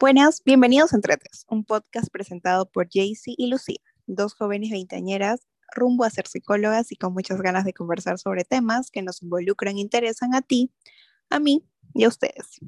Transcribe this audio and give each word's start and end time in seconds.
Buenas, 0.00 0.42
bienvenidos 0.42 0.94
a 0.94 0.96
Entretes, 0.96 1.44
un 1.50 1.62
podcast 1.62 2.08
presentado 2.10 2.64
por 2.64 2.88
Jaycee 2.90 3.34
y 3.36 3.48
Lucía, 3.48 3.82
dos 4.06 4.32
jóvenes 4.32 4.70
veinteañeras 4.70 5.46
rumbo 5.74 6.04
a 6.04 6.10
ser 6.10 6.26
psicólogas 6.26 6.90
y 6.90 6.96
con 6.96 7.12
muchas 7.12 7.42
ganas 7.42 7.66
de 7.66 7.74
conversar 7.74 8.18
sobre 8.18 8.44
temas 8.44 8.90
que 8.90 9.02
nos 9.02 9.20
involucran 9.22 9.76
e 9.76 9.82
interesan 9.82 10.34
a 10.34 10.40
ti, 10.40 10.72
a 11.28 11.38
mí 11.38 11.66
y 11.92 12.04
a 12.04 12.08
ustedes. 12.08 12.60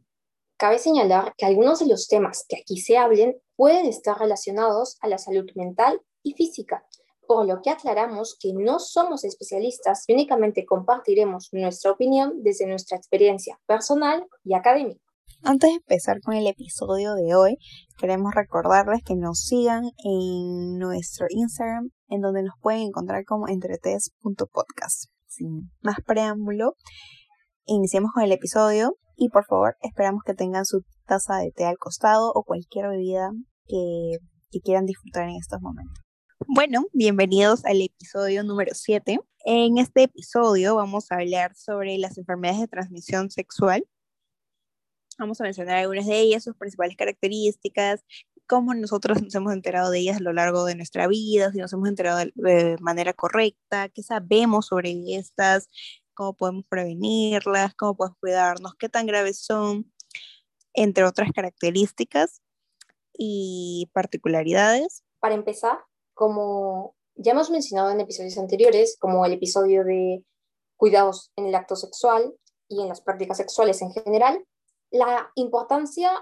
Cabe 0.58 0.78
señalar 0.78 1.32
que 1.38 1.46
algunos 1.46 1.78
de 1.78 1.86
los 1.86 2.06
temas 2.06 2.44
que 2.46 2.56
aquí 2.56 2.76
se 2.76 2.98
hablen 2.98 3.40
pueden 3.56 3.86
estar 3.86 4.18
relacionados 4.18 4.98
a 5.00 5.08
la 5.08 5.16
salud 5.16 5.50
mental 5.54 6.02
y 6.22 6.34
física, 6.34 6.86
por 7.26 7.46
lo 7.46 7.62
que 7.62 7.70
aclaramos 7.70 8.36
que 8.38 8.52
no 8.52 8.78
somos 8.78 9.24
especialistas 9.24 10.04
y 10.06 10.12
únicamente 10.12 10.66
compartiremos 10.66 11.48
nuestra 11.52 11.92
opinión 11.92 12.42
desde 12.42 12.66
nuestra 12.66 12.98
experiencia 12.98 13.58
personal 13.66 14.26
y 14.44 14.52
académica. 14.52 15.11
Antes 15.44 15.70
de 15.70 15.74
empezar 15.74 16.20
con 16.20 16.34
el 16.34 16.46
episodio 16.46 17.14
de 17.14 17.34
hoy, 17.34 17.56
queremos 17.98 18.32
recordarles 18.32 19.02
que 19.04 19.16
nos 19.16 19.40
sigan 19.40 19.82
en 20.04 20.78
nuestro 20.78 21.26
Instagram, 21.30 21.90
en 22.08 22.20
donde 22.20 22.44
nos 22.44 22.54
pueden 22.60 22.82
encontrar 22.82 23.24
como 23.24 23.48
entretes.podcast. 23.48 25.06
Sin 25.26 25.72
más 25.80 25.96
preámbulo, 26.06 26.76
iniciemos 27.64 28.12
con 28.14 28.22
el 28.22 28.30
episodio 28.30 28.94
y 29.16 29.30
por 29.30 29.44
favor 29.44 29.74
esperamos 29.82 30.22
que 30.24 30.34
tengan 30.34 30.64
su 30.64 30.82
taza 31.06 31.38
de 31.38 31.50
té 31.50 31.64
al 31.64 31.76
costado 31.76 32.30
o 32.32 32.44
cualquier 32.44 32.88
bebida 32.90 33.28
que, 33.66 34.18
que 34.52 34.60
quieran 34.60 34.86
disfrutar 34.86 35.24
en 35.24 35.34
estos 35.34 35.60
momentos. 35.60 36.04
Bueno, 36.46 36.84
bienvenidos 36.92 37.64
al 37.64 37.80
episodio 37.80 38.44
número 38.44 38.70
7. 38.74 39.18
En 39.44 39.78
este 39.78 40.04
episodio 40.04 40.76
vamos 40.76 41.10
a 41.10 41.16
hablar 41.16 41.56
sobre 41.56 41.98
las 41.98 42.16
enfermedades 42.16 42.60
de 42.60 42.68
transmisión 42.68 43.28
sexual 43.28 43.84
Vamos 45.22 45.40
a 45.40 45.44
mencionar 45.44 45.76
algunas 45.76 46.06
de 46.06 46.18
ellas, 46.18 46.42
sus 46.42 46.56
principales 46.56 46.96
características, 46.96 48.04
cómo 48.48 48.74
nosotros 48.74 49.22
nos 49.22 49.32
hemos 49.36 49.52
enterado 49.52 49.88
de 49.92 50.00
ellas 50.00 50.16
a 50.16 50.20
lo 50.20 50.32
largo 50.32 50.64
de 50.64 50.74
nuestra 50.74 51.06
vida, 51.06 51.52
si 51.52 51.58
nos 51.58 51.72
hemos 51.72 51.88
enterado 51.88 52.28
de, 52.34 52.76
manera 52.80 53.12
correcta, 53.12 53.88
qué 53.88 54.02
sabemos 54.02 54.66
sobre 54.66 55.14
estas, 55.14 55.70
cómo 56.14 56.34
podemos 56.34 56.64
prevenirlas, 56.68 57.72
cómo 57.76 57.94
podemos 57.96 58.18
cuidarnos, 58.18 58.74
qué 58.74 58.88
tan 58.88 59.06
graves 59.06 59.38
son, 59.38 59.92
entre 60.74 61.04
otras 61.04 61.30
características 61.30 62.42
y 63.16 63.88
particularidades. 63.92 65.04
Para 65.20 65.36
empezar, 65.36 65.78
como 66.14 66.96
ya 67.14 67.30
hemos 67.30 67.48
mencionado 67.48 67.92
en 67.92 68.00
episodios 68.00 68.38
anteriores, 68.38 68.96
como 68.98 69.24
el 69.24 69.34
episodio 69.34 69.84
de 69.84 70.24
cuidados 70.76 71.30
en 71.36 71.46
el 71.46 71.54
acto 71.54 71.76
sexual 71.76 72.34
y 72.66 72.82
en 72.82 72.88
las 72.88 73.00
prácticas 73.02 73.36
sexuales 73.36 73.82
en 73.82 73.92
general, 73.92 74.44
la 74.92 75.32
importancia 75.34 76.12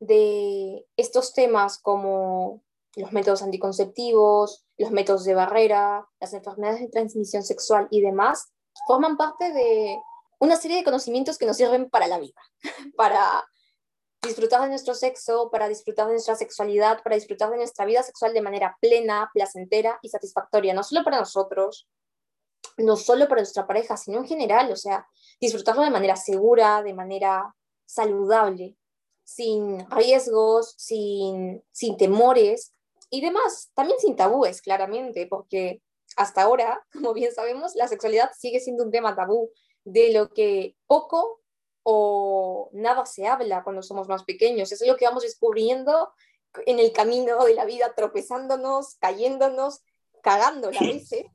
de 0.00 0.86
estos 0.96 1.32
temas 1.32 1.78
como 1.78 2.62
los 2.96 3.12
métodos 3.12 3.42
anticonceptivos, 3.42 4.66
los 4.78 4.90
métodos 4.90 5.24
de 5.24 5.34
barrera, 5.34 6.08
las 6.18 6.32
enfermedades 6.32 6.80
de 6.80 6.88
transmisión 6.88 7.42
sexual 7.42 7.88
y 7.90 8.00
demás, 8.00 8.52
forman 8.86 9.16
parte 9.16 9.52
de 9.52 9.98
una 10.38 10.56
serie 10.56 10.78
de 10.78 10.84
conocimientos 10.84 11.38
que 11.38 11.46
nos 11.46 11.58
sirven 11.58 11.88
para 11.90 12.06
la 12.06 12.18
vida, 12.18 12.40
para 12.96 13.46
disfrutar 14.22 14.62
de 14.62 14.68
nuestro 14.68 14.94
sexo, 14.94 15.50
para 15.50 15.68
disfrutar 15.68 16.06
de 16.06 16.14
nuestra 16.14 16.36
sexualidad, 16.36 17.02
para 17.02 17.16
disfrutar 17.16 17.50
de 17.50 17.58
nuestra 17.58 17.84
vida 17.84 18.02
sexual 18.02 18.32
de 18.32 18.42
manera 18.42 18.76
plena, 18.80 19.30
placentera 19.32 19.98
y 20.02 20.08
satisfactoria, 20.08 20.74
no 20.74 20.82
solo 20.82 21.04
para 21.04 21.18
nosotros, 21.18 21.86
no 22.78 22.96
solo 22.96 23.28
para 23.28 23.42
nuestra 23.42 23.66
pareja, 23.66 23.96
sino 23.96 24.18
en 24.18 24.26
general, 24.26 24.72
o 24.72 24.76
sea, 24.76 25.06
disfrutarlo 25.40 25.82
de 25.82 25.90
manera 25.90 26.16
segura, 26.16 26.82
de 26.82 26.94
manera 26.94 27.54
saludable, 27.86 28.76
sin 29.24 29.88
riesgos, 29.90 30.74
sin, 30.76 31.64
sin 31.72 31.96
temores 31.96 32.74
y 33.10 33.20
demás, 33.20 33.70
también 33.74 33.98
sin 33.98 34.16
tabúes, 34.16 34.60
claramente, 34.60 35.26
porque 35.26 35.82
hasta 36.16 36.42
ahora, 36.42 36.84
como 36.92 37.14
bien 37.14 37.32
sabemos, 37.32 37.74
la 37.74 37.88
sexualidad 37.88 38.30
sigue 38.36 38.60
siendo 38.60 38.84
un 38.84 38.90
tema 38.90 39.16
tabú 39.16 39.50
de 39.84 40.12
lo 40.12 40.30
que 40.30 40.76
poco 40.86 41.40
o 41.82 42.68
nada 42.72 43.06
se 43.06 43.28
habla 43.28 43.62
cuando 43.62 43.82
somos 43.82 44.08
más 44.08 44.24
pequeños. 44.24 44.72
es 44.72 44.84
lo 44.84 44.96
que 44.96 45.04
vamos 45.04 45.22
descubriendo 45.22 46.12
en 46.66 46.80
el 46.80 46.92
camino 46.92 47.44
de 47.44 47.54
la 47.54 47.64
vida, 47.64 47.94
tropezándonos, 47.94 48.96
cayéndonos, 48.96 49.82
cagándola 50.22 50.80
a 50.80 50.84
veces. 50.84 51.26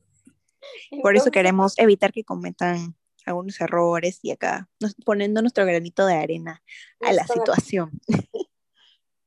Por 1.01 1.15
eso 1.15 1.31
queremos 1.31 1.77
evitar 1.77 2.11
que 2.11 2.23
cometan 2.23 2.95
algunos 3.25 3.59
errores 3.61 4.19
y 4.21 4.31
acá 4.31 4.69
poniendo 5.05 5.41
nuestro 5.41 5.65
granito 5.65 6.05
de 6.05 6.15
arena 6.15 6.63
a 7.01 7.13
la 7.13 7.25
situación. 7.25 7.91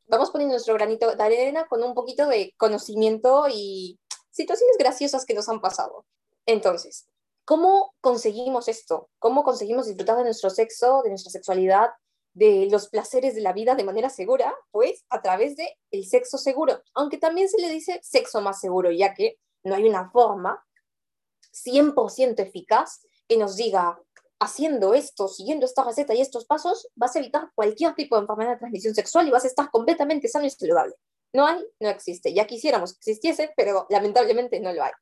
Vamos 0.06 0.31
poniendo 0.31 0.55
nuestro 0.55 0.75
granito 0.75 1.15
de 1.15 1.22
arena 1.22 1.66
con 1.66 1.82
un 1.82 1.94
poquito 1.94 2.27
de 2.27 2.55
conocimiento 2.56 3.47
y 3.50 3.99
situaciones 4.31 4.77
graciosas 4.78 5.25
que 5.25 5.34
nos 5.34 5.49
han 5.49 5.60
pasado. 5.60 6.06
Entonces, 6.47 7.09
¿cómo 7.44 7.94
conseguimos 8.00 8.69
esto? 8.69 9.09
¿Cómo 9.19 9.44
conseguimos 9.44 9.87
disfrutar 9.87 10.19
de 10.19 10.25
nuestro 10.25 10.50
sexo, 10.50 11.03
de 11.03 11.11
nuestra 11.11 11.31
sexualidad, 11.31 11.91
de 12.34 12.69
los 12.71 12.88
placeres 12.88 13.34
de 13.34 13.41
la 13.41 13.53
vida 13.53 13.75
de 13.75 13.84
manera 13.84 14.11
segura? 14.11 14.55
Pues 14.71 15.05
a 15.09 15.22
través 15.22 15.56
de 15.56 15.78
el 15.91 16.05
sexo 16.05 16.37
seguro, 16.37 16.82
aunque 16.93 17.19
también 17.19 17.49
se 17.49 17.61
le 17.61 17.71
dice 17.71 18.00
sexo 18.03 18.41
más 18.41 18.61
seguro, 18.61 18.91
ya 18.91 19.15
que 19.15 19.38
no 19.62 19.75
hay 19.75 19.84
una 19.84 20.11
forma 20.11 20.62
100% 21.53 22.41
eficaz 22.41 23.06
que 23.29 23.37
nos 23.37 23.57
diga, 23.57 23.99
haciendo 24.41 24.95
esto, 24.95 25.29
siguiendo 25.29 25.67
esta 25.67 25.85
receta 25.85 26.15
y 26.15 26.21
estos 26.21 26.45
pasos, 26.45 26.89
vas 26.95 27.17
a 27.17 27.19
evitar 27.19 27.51
cualquier 27.55 27.95
tipo 27.95 28.17
de 28.17 28.23
enfermedad 28.23 28.53
de 28.53 28.59
transmisión 28.59 28.95
sexual 28.95 29.27
y 29.27 29.31
vas 29.31 29.45
a 29.45 29.49
estar 29.49 29.71
completamente 29.71 30.29
sano 30.29 30.47
y 30.47 30.51
saludable. 30.51 30.95
No 31.33 31.47
hay, 31.47 31.65
no 31.81 31.89
existe. 31.89 32.33
Ya 32.33 32.47
quisiéramos 32.47 32.93
que 32.93 32.99
existiese, 32.99 33.53
pero 33.57 33.87
lamentablemente 33.91 34.61
no 34.61 34.73
lo 34.73 34.85
hay. 34.85 34.93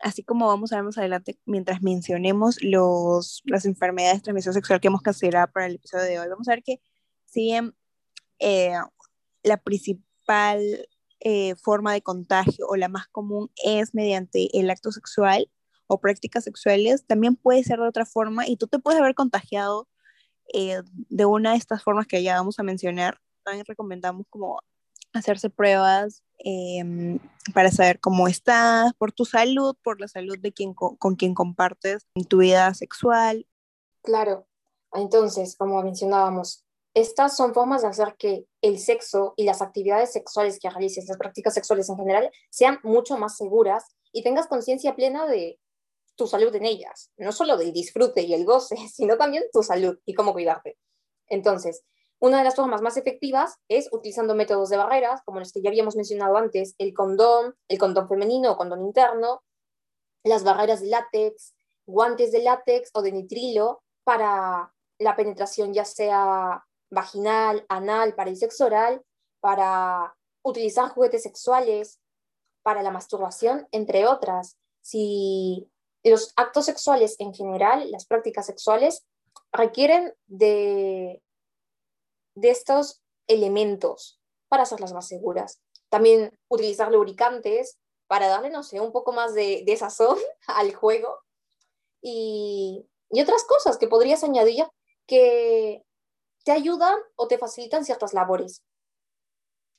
Así 0.00 0.22
como 0.22 0.46
vamos 0.46 0.72
a 0.72 0.76
ver 0.76 0.84
más 0.84 0.98
adelante, 0.98 1.38
mientras 1.44 1.82
mencionemos 1.82 2.62
los, 2.62 3.42
las 3.44 3.64
enfermedades 3.64 4.18
de 4.18 4.22
transmisión 4.22 4.54
sexual 4.54 4.80
que 4.80 4.88
hemos 4.88 5.02
considerado 5.02 5.50
para 5.52 5.66
el 5.66 5.76
episodio 5.76 6.04
de 6.04 6.20
hoy, 6.20 6.28
vamos 6.28 6.48
a 6.48 6.52
ver 6.52 6.62
que 6.62 6.80
si 7.24 7.42
bien 7.42 7.74
eh, 8.38 8.74
la 9.42 9.56
principal 9.56 10.88
eh, 11.20 11.56
forma 11.56 11.92
de 11.92 12.02
contagio 12.02 12.66
o 12.68 12.76
la 12.76 12.88
más 12.88 13.08
común 13.08 13.50
es 13.64 13.92
mediante 13.92 14.56
el 14.56 14.70
acto 14.70 14.92
sexual, 14.92 15.50
o 15.88 15.98
prácticas 15.98 16.44
sexuales, 16.44 17.04
también 17.06 17.34
puede 17.34 17.64
ser 17.64 17.80
de 17.80 17.88
otra 17.88 18.06
forma 18.06 18.46
y 18.46 18.56
tú 18.56 18.68
te 18.68 18.78
puedes 18.78 19.00
haber 19.00 19.14
contagiado 19.14 19.88
eh, 20.54 20.82
de 21.08 21.24
una 21.24 21.52
de 21.52 21.58
estas 21.58 21.82
formas 21.82 22.06
que 22.06 22.22
ya 22.22 22.36
vamos 22.36 22.58
a 22.58 22.62
mencionar. 22.62 23.18
También 23.42 23.66
recomendamos 23.66 24.26
como 24.30 24.60
hacerse 25.12 25.50
pruebas 25.50 26.22
em, 26.38 27.18
para 27.54 27.70
saber 27.70 28.00
cómo 28.00 28.28
estás, 28.28 28.92
por 28.94 29.12
tu 29.12 29.24
salud, 29.24 29.74
por 29.82 30.00
la 30.00 30.08
salud 30.08 30.38
de 30.38 30.52
quien, 30.52 30.74
con, 30.74 31.16
quien 31.16 31.34
compartes 31.34 32.06
tu 32.28 32.38
vida 32.38 32.72
sexual. 32.74 33.46
Claro, 34.02 34.46
entonces, 34.92 35.56
como 35.56 35.82
mencionábamos, 35.82 36.64
estas 36.94 37.36
son 37.36 37.54
formas 37.54 37.82
de 37.82 37.88
hacer 37.88 38.16
que 38.18 38.46
el 38.62 38.78
sexo 38.78 39.34
y 39.36 39.44
las 39.44 39.62
actividades 39.62 40.12
sexuales 40.12 40.58
que 40.58 40.70
realices, 40.70 41.08
las 41.08 41.18
prácticas 41.18 41.54
sexuales 41.54 41.88
en 41.88 41.96
general, 41.96 42.30
sean 42.50 42.78
mucho 42.82 43.16
más 43.18 43.36
seguras 43.36 43.84
y 44.12 44.22
tengas 44.22 44.46
conciencia 44.46 44.96
plena 44.96 45.26
de 45.26 45.58
tu 46.18 46.26
salud 46.26 46.54
en 46.54 46.66
ellas, 46.66 47.12
no 47.16 47.32
solo 47.32 47.56
del 47.56 47.72
disfrute 47.72 48.22
y 48.22 48.34
el 48.34 48.44
goce, 48.44 48.76
sino 48.92 49.16
también 49.16 49.44
tu 49.52 49.62
salud 49.62 49.98
y 50.04 50.12
cómo 50.12 50.32
cuidarte. 50.32 50.76
Entonces, 51.28 51.84
una 52.20 52.38
de 52.38 52.44
las 52.44 52.56
formas 52.56 52.82
más 52.82 52.96
efectivas 52.96 53.54
es 53.68 53.88
utilizando 53.92 54.34
métodos 54.34 54.68
de 54.68 54.76
barreras, 54.76 55.22
como 55.24 55.38
los 55.38 55.52
que 55.52 55.62
ya 55.62 55.70
habíamos 55.70 55.94
mencionado 55.94 56.36
antes, 56.36 56.74
el 56.78 56.92
condón, 56.92 57.54
el 57.68 57.78
condón 57.78 58.08
femenino 58.08 58.52
o 58.52 58.56
condón 58.56 58.82
interno, 58.82 59.44
las 60.24 60.42
barreras 60.42 60.80
de 60.80 60.88
látex, 60.88 61.54
guantes 61.86 62.32
de 62.32 62.42
látex 62.42 62.90
o 62.92 63.02
de 63.02 63.12
nitrilo 63.12 63.82
para 64.02 64.74
la 64.98 65.14
penetración 65.14 65.72
ya 65.72 65.84
sea 65.84 66.64
vaginal, 66.90 67.64
anal, 67.68 68.14
para 68.16 68.30
el 68.30 68.36
sexo 68.36 68.66
oral, 68.66 69.02
para 69.40 70.16
utilizar 70.42 70.88
juguetes 70.88 71.22
sexuales, 71.22 72.00
para 72.62 72.82
la 72.82 72.90
masturbación, 72.90 73.68
entre 73.70 74.08
otras. 74.08 74.58
Si 74.80 75.70
los 76.08 76.32
actos 76.36 76.66
sexuales 76.66 77.16
en 77.18 77.34
general, 77.34 77.90
las 77.90 78.06
prácticas 78.06 78.46
sexuales, 78.46 79.04
requieren 79.52 80.14
de, 80.26 81.22
de 82.34 82.50
estos 82.50 83.02
elementos 83.26 84.20
para 84.48 84.62
hacerlas 84.64 84.92
más 84.92 85.08
seguras. 85.08 85.60
También 85.88 86.38
utilizar 86.48 86.90
lubricantes 86.90 87.78
para 88.06 88.28
darle, 88.28 88.50
no 88.50 88.62
sé, 88.62 88.80
un 88.80 88.92
poco 88.92 89.12
más 89.12 89.34
de, 89.34 89.62
de 89.66 89.76
sazón 89.76 90.18
al 90.46 90.74
juego 90.74 91.20
y, 92.00 92.86
y 93.10 93.20
otras 93.20 93.44
cosas 93.44 93.78
que 93.78 93.88
podrías 93.88 94.24
añadir 94.24 94.66
que 95.06 95.84
te 96.44 96.52
ayudan 96.52 96.98
o 97.16 97.28
te 97.28 97.38
facilitan 97.38 97.84
ciertas 97.84 98.14
labores. 98.14 98.62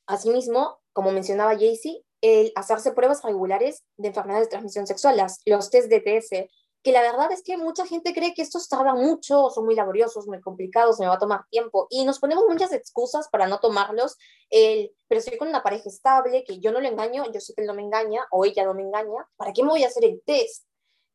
Asimismo, 0.06 0.80
como 0.92 1.12
mencionaba 1.12 1.56
Jaycee, 1.56 2.04
el 2.22 2.52
hacerse 2.56 2.92
pruebas 2.92 3.24
regulares 3.24 3.84
de 3.98 4.10
enfermedades 4.10 4.48
de 4.48 4.52
transmisión 4.52 4.88
sexual, 4.88 5.22
los 5.46 5.70
test 5.70 5.90
de 5.90 6.02
TS, 6.02 6.50
que 6.82 6.92
la 6.92 7.02
verdad 7.02 7.32
es 7.32 7.44
que 7.44 7.58
mucha 7.58 7.86
gente 7.86 8.14
cree 8.14 8.34
que 8.34 8.42
estos 8.42 8.70
tardan 8.70 8.98
mucho, 8.98 9.50
son 9.50 9.66
muy 9.66 9.76
laboriosos, 9.76 10.28
muy 10.28 10.40
complicados, 10.40 11.00
me 11.00 11.08
va 11.08 11.16
a 11.16 11.20
tomar 11.20 11.46
tiempo, 11.50 11.88
y 11.90 12.06
nos 12.06 12.20
ponemos 12.20 12.46
muchas 12.48 12.72
excusas 12.72 13.28
para 13.30 13.48
no 13.48 13.60
tomarlos, 13.60 14.18
el, 14.50 14.96
pero 15.08 15.20
estoy 15.20 15.38
con 15.38 15.50
una 15.50 15.64
pareja 15.64 15.90
estable, 15.90 16.44
que 16.46 16.60
yo 16.60 16.72
no 16.72 16.80
le 16.80 16.90
engaño, 16.90 17.26
yo 17.32 17.40
sé 17.42 17.54
que 17.54 17.62
él 17.62 17.68
no 17.68 17.74
me 17.74 17.82
engaña, 17.82 18.26
o 18.32 18.46
ella 18.46 18.64
no 18.64 18.74
me 18.74 18.84
engaña, 18.84 19.28
¿para 19.36 19.52
qué 19.52 19.64
me 19.64 19.70
voy 19.70 19.84
a 19.84 19.88
hacer 19.88 20.06
el 20.06 20.22
test? 20.26 20.66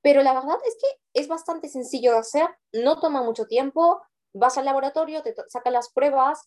Pero 0.03 0.23
la 0.23 0.35
verdad 0.35 0.59
es 0.67 0.77
que 0.79 0.89
es 1.15 1.29
bastante 1.29 1.69
sencillo 1.69 2.13
de 2.13 2.19
hacer, 2.19 2.47
no 2.73 3.01
toma 3.01 3.23
mucho 3.23 3.47
tiempo, 3.47 4.03
vas 4.35 4.59
al 4.59 4.67
laboratorio, 4.67 5.23
te 5.23 5.35
sacan 5.49 5.73
las 5.73 5.91
pruebas, 5.91 6.43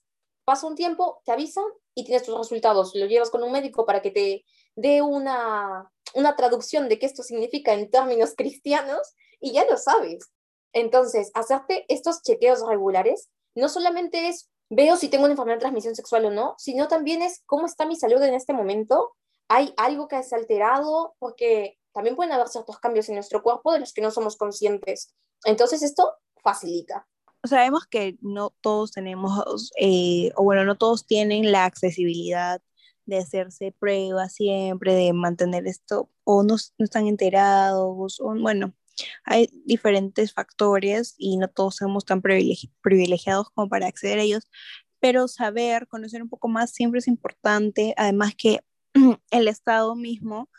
pasa 0.47 0.65
un 0.65 0.75
tiempo, 0.75 1.21
te 1.25 1.33
avisan 1.33 1.65
y 1.93 2.05
tienes 2.05 2.23
tus 2.23 2.37
resultados. 2.37 2.95
Lo 2.95 3.05
llevas 3.05 3.29
con 3.29 3.43
un 3.43 3.51
médico 3.51 3.85
para 3.85 4.01
que 4.01 4.11
te 4.11 4.45
dé 4.77 5.01
una, 5.01 5.91
una 6.13 6.37
traducción 6.37 6.87
de 6.87 6.97
qué 6.97 7.05
esto 7.05 7.21
significa 7.21 7.73
en 7.73 7.91
términos 7.91 8.33
cristianos 8.37 9.13
y 9.41 9.51
ya 9.51 9.65
lo 9.69 9.75
sabes. 9.75 10.31
Entonces, 10.71 11.31
hacerte 11.33 11.83
estos 11.89 12.21
chequeos 12.21 12.65
regulares 12.65 13.29
no 13.55 13.67
solamente 13.67 14.29
es 14.29 14.49
veo 14.69 14.95
si 14.95 15.09
tengo 15.09 15.25
una 15.25 15.33
enfermedad 15.33 15.57
de 15.57 15.61
transmisión 15.61 15.95
sexual 15.95 16.23
o 16.25 16.31
no, 16.31 16.55
sino 16.57 16.87
también 16.87 17.21
es 17.21 17.43
cómo 17.45 17.65
está 17.65 17.85
mi 17.85 17.97
salud 17.97 18.21
en 18.23 18.33
este 18.33 18.53
momento. 18.53 19.15
¿Hay 19.49 19.73
algo 19.75 20.07
que 20.07 20.15
ha 20.15 20.23
alterado? 20.31 21.15
Porque 21.19 21.77
también 21.91 22.15
pueden 22.15 22.31
haber 22.31 22.47
ciertos 22.47 22.79
cambios 22.79 23.09
en 23.09 23.15
nuestro 23.15 23.43
cuerpo 23.43 23.73
de 23.73 23.81
los 23.81 23.91
que 23.91 24.01
no 24.01 24.11
somos 24.11 24.37
conscientes. 24.37 25.13
Entonces, 25.43 25.83
esto 25.83 26.13
facilita 26.41 27.05
sabemos 27.43 27.85
que 27.87 28.17
no 28.21 28.55
todos 28.61 28.91
tenemos, 28.91 29.71
eh, 29.79 30.31
o 30.35 30.43
bueno, 30.43 30.65
no 30.65 30.77
todos 30.77 31.05
tienen 31.05 31.51
la 31.51 31.65
accesibilidad 31.65 32.61
de 33.05 33.19
hacerse 33.19 33.73
pruebas 33.79 34.33
siempre, 34.35 34.93
de 34.93 35.13
mantener 35.13 35.67
esto, 35.67 36.11
o 36.23 36.43
no, 36.43 36.55
están 36.55 37.07
enterados, 37.07 38.19
o 38.19 38.35
bueno, 38.39 38.73
hay 39.23 39.49
diferentes 39.65 40.33
factores 40.33 41.15
y 41.17 41.37
no 41.37 41.47
todos 41.47 41.77
somos 41.77 42.05
tan 42.05 42.21
privilegiados 42.21 43.49
como 43.51 43.69
para 43.69 43.87
acceder 43.87 44.19
a 44.19 44.23
ellos, 44.23 44.49
pero 44.99 45.27
saber, 45.27 45.87
conocer 45.87 46.21
un 46.23 46.29
poco 46.29 46.47
más 46.47 46.71
siempre 46.71 46.99
es 46.99 47.07
importante, 47.07 47.93
además 47.97 48.35
que 48.35 48.59
el 49.31 49.47
Estado 49.47 49.95
mismo 49.95 50.49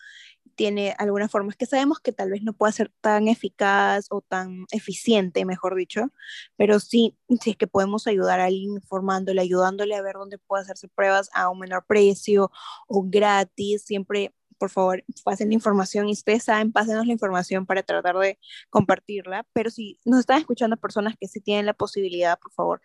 tiene 0.58 0.92
algunas 0.98 1.30
formas 1.30 1.54
que 1.54 1.66
sabemos 1.66 2.00
que 2.00 2.10
tal 2.10 2.30
vez 2.32 2.42
no 2.42 2.52
pueda 2.52 2.72
ser 2.72 2.90
tan 3.00 3.28
eficaz 3.28 4.08
o 4.10 4.22
tan 4.22 4.66
eficiente, 4.72 5.44
mejor 5.44 5.76
dicho, 5.76 6.10
pero 6.56 6.80
sí, 6.80 7.16
sí 7.40 7.50
es 7.50 7.56
que 7.56 7.68
podemos 7.68 8.08
ayudar 8.08 8.40
a 8.40 8.46
alguien 8.46 8.72
informándole, 8.72 9.40
ayudándole 9.40 9.94
a 9.94 10.02
ver 10.02 10.16
dónde 10.16 10.36
puede 10.36 10.64
hacerse 10.64 10.88
pruebas 10.88 11.30
a 11.32 11.48
un 11.48 11.60
menor 11.60 11.86
precio 11.86 12.50
o 12.88 13.04
gratis, 13.06 13.84
siempre 13.84 14.34
por 14.58 14.70
favor, 14.70 15.04
pasen 15.24 15.48
la 15.50 15.54
información 15.54 16.08
y 16.08 16.12
ustedes 16.12 16.42
saben, 16.42 16.72
pásenos 16.72 17.06
la 17.06 17.12
información 17.12 17.64
para 17.64 17.84
tratar 17.84 18.18
de 18.18 18.40
compartirla, 18.68 19.46
pero 19.52 19.70
si 19.70 20.00
nos 20.04 20.18
están 20.18 20.40
escuchando 20.40 20.76
personas 20.76 21.14
que 21.20 21.28
sí 21.28 21.40
tienen 21.40 21.66
la 21.66 21.74
posibilidad, 21.74 22.36
por 22.40 22.50
favor, 22.50 22.80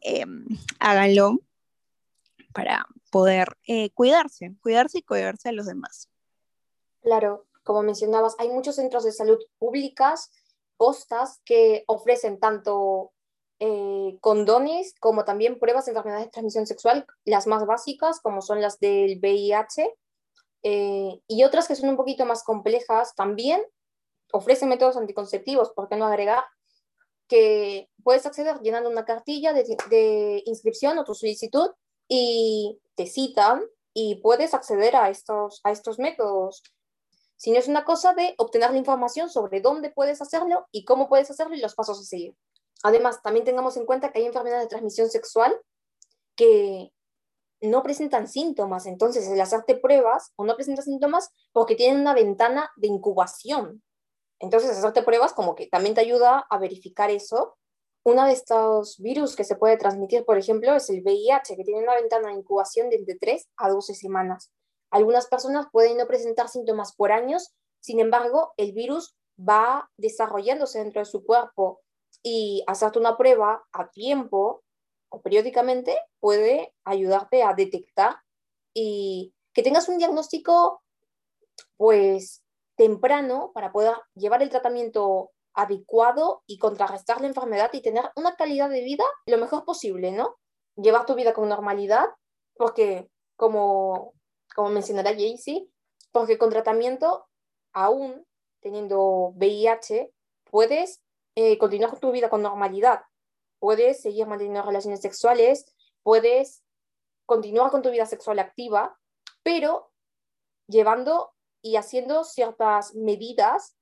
em, 0.00 0.44
háganlo 0.80 1.38
para 2.52 2.86
poder 3.12 3.56
eh, 3.68 3.90
cuidarse, 3.90 4.56
cuidarse 4.60 4.98
y 4.98 5.02
cuidarse 5.02 5.48
a 5.48 5.52
los 5.52 5.66
demás. 5.66 6.11
Claro, 7.02 7.46
como 7.64 7.82
mencionabas, 7.82 8.36
hay 8.38 8.48
muchos 8.48 8.76
centros 8.76 9.04
de 9.04 9.12
salud 9.12 9.38
públicas, 9.58 10.30
postas, 10.76 11.40
que 11.44 11.84
ofrecen 11.86 12.38
tanto 12.38 13.12
eh, 13.58 14.18
condones 14.20 14.94
como 15.00 15.24
también 15.24 15.58
pruebas 15.58 15.84
de 15.84 15.92
enfermedades 15.92 16.26
de 16.26 16.30
transmisión 16.30 16.66
sexual, 16.66 17.06
las 17.24 17.46
más 17.46 17.66
básicas, 17.66 18.20
como 18.20 18.40
son 18.40 18.60
las 18.60 18.78
del 18.78 19.18
VIH, 19.20 19.94
eh, 20.64 21.20
y 21.26 21.44
otras 21.44 21.68
que 21.68 21.74
son 21.74 21.90
un 21.90 21.96
poquito 21.96 22.24
más 22.24 22.44
complejas, 22.44 23.14
también 23.14 23.62
ofrecen 24.32 24.68
métodos 24.68 24.96
anticonceptivos, 24.96 25.72
¿por 25.72 25.88
qué 25.88 25.96
no 25.96 26.06
agregar? 26.06 26.44
Que 27.28 27.88
puedes 28.02 28.26
acceder 28.26 28.60
llenando 28.60 28.90
una 28.90 29.04
cartilla 29.04 29.52
de, 29.52 29.64
de 29.90 30.42
inscripción 30.46 30.98
o 30.98 31.04
tu 31.04 31.14
solicitud 31.14 31.70
y 32.08 32.80
te 32.94 33.06
citan 33.06 33.62
y 33.94 34.16
puedes 34.22 34.54
acceder 34.54 34.96
a 34.96 35.10
estos, 35.10 35.60
a 35.64 35.70
estos 35.70 35.98
métodos 35.98 36.62
sino 37.42 37.58
es 37.58 37.66
una 37.66 37.84
cosa 37.84 38.14
de 38.14 38.36
obtener 38.38 38.70
la 38.70 38.76
información 38.76 39.28
sobre 39.28 39.60
dónde 39.60 39.90
puedes 39.90 40.22
hacerlo 40.22 40.68
y 40.70 40.84
cómo 40.84 41.08
puedes 41.08 41.28
hacerlo 41.28 41.56
y 41.56 41.60
los 41.60 41.74
pasos 41.74 41.98
a 41.98 42.04
seguir. 42.04 42.36
Además, 42.84 43.20
también 43.20 43.44
tengamos 43.44 43.76
en 43.76 43.84
cuenta 43.84 44.12
que 44.12 44.20
hay 44.20 44.26
enfermedades 44.26 44.66
de 44.66 44.68
transmisión 44.68 45.10
sexual 45.10 45.60
que 46.36 46.92
no 47.60 47.82
presentan 47.82 48.28
síntomas, 48.28 48.86
entonces 48.86 49.26
el 49.26 49.40
hacerte 49.40 49.74
pruebas 49.74 50.32
o 50.36 50.44
no 50.44 50.54
presenta 50.54 50.82
síntomas 50.82 51.30
porque 51.50 51.74
tienen 51.74 52.02
una 52.02 52.14
ventana 52.14 52.70
de 52.76 52.86
incubación. 52.86 53.82
Entonces, 54.38 54.70
hacerte 54.70 55.02
pruebas 55.02 55.32
como 55.32 55.56
que 55.56 55.66
también 55.66 55.96
te 55.96 56.00
ayuda 56.00 56.46
a 56.48 56.58
verificar 56.58 57.10
eso. 57.10 57.58
Uno 58.04 58.24
de 58.24 58.34
estos 58.34 58.98
virus 58.98 59.34
que 59.34 59.42
se 59.42 59.56
puede 59.56 59.76
transmitir, 59.76 60.24
por 60.24 60.38
ejemplo, 60.38 60.76
es 60.76 60.88
el 60.90 61.02
VIH, 61.02 61.56
que 61.56 61.64
tiene 61.64 61.82
una 61.82 61.96
ventana 61.96 62.28
de 62.28 62.34
incubación 62.34 62.88
de 62.88 62.98
entre 62.98 63.16
3 63.16 63.48
a 63.56 63.68
12 63.68 63.96
semanas. 63.96 64.52
Algunas 64.92 65.26
personas 65.26 65.66
pueden 65.72 65.96
no 65.96 66.06
presentar 66.06 66.48
síntomas 66.48 66.94
por 66.94 67.12
años, 67.12 67.52
sin 67.80 67.98
embargo, 67.98 68.52
el 68.58 68.72
virus 68.72 69.16
va 69.38 69.90
desarrollándose 69.96 70.78
dentro 70.78 71.00
de 71.00 71.06
su 71.06 71.24
cuerpo 71.24 71.80
y 72.22 72.62
hacerte 72.66 72.98
una 72.98 73.16
prueba 73.16 73.64
a 73.72 73.90
tiempo 73.90 74.62
o 75.08 75.20
periódicamente 75.22 75.98
puede 76.20 76.74
ayudarte 76.84 77.42
a 77.42 77.54
detectar 77.54 78.16
y 78.74 79.34
que 79.52 79.62
tengas 79.62 79.88
un 79.88 79.98
diagnóstico 79.98 80.82
pues 81.76 82.44
temprano 82.76 83.50
para 83.54 83.72
poder 83.72 83.94
llevar 84.14 84.42
el 84.42 84.50
tratamiento 84.50 85.30
adecuado 85.54 86.42
y 86.46 86.58
contrarrestar 86.58 87.20
la 87.20 87.26
enfermedad 87.28 87.70
y 87.72 87.82
tener 87.82 88.10
una 88.16 88.36
calidad 88.36 88.70
de 88.70 88.82
vida 88.82 89.04
lo 89.26 89.38
mejor 89.38 89.64
posible, 89.64 90.12
¿no? 90.12 90.36
Llevar 90.76 91.04
tu 91.04 91.14
vida 91.14 91.34
con 91.34 91.48
normalidad, 91.48 92.06
porque 92.56 93.10
como 93.36 94.14
como 94.54 94.70
mencionará 94.70 95.10
Jaycee, 95.10 95.68
porque 96.12 96.38
con 96.38 96.50
tratamiento, 96.50 97.26
aún 97.72 98.26
teniendo 98.60 99.32
VIH, 99.34 100.12
puedes 100.44 101.02
eh, 101.34 101.58
continuar 101.58 101.98
tu 101.98 102.12
vida 102.12 102.28
con 102.28 102.42
normalidad, 102.42 103.02
puedes 103.58 104.00
seguir 104.00 104.26
manteniendo 104.26 104.62
relaciones 104.62 105.00
sexuales, 105.00 105.74
puedes 106.02 106.62
continuar 107.26 107.70
con 107.70 107.82
tu 107.82 107.90
vida 107.90 108.06
sexual 108.06 108.38
activa, 108.38 108.98
pero 109.42 109.90
llevando 110.68 111.32
y 111.62 111.76
haciendo 111.76 112.24
ciertas 112.24 112.94
medidas 112.94 113.76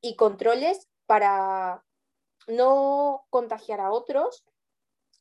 y 0.00 0.16
controles 0.16 0.88
para 1.06 1.84
no 2.46 3.26
contagiar 3.30 3.80
a 3.80 3.90
otros 3.90 4.44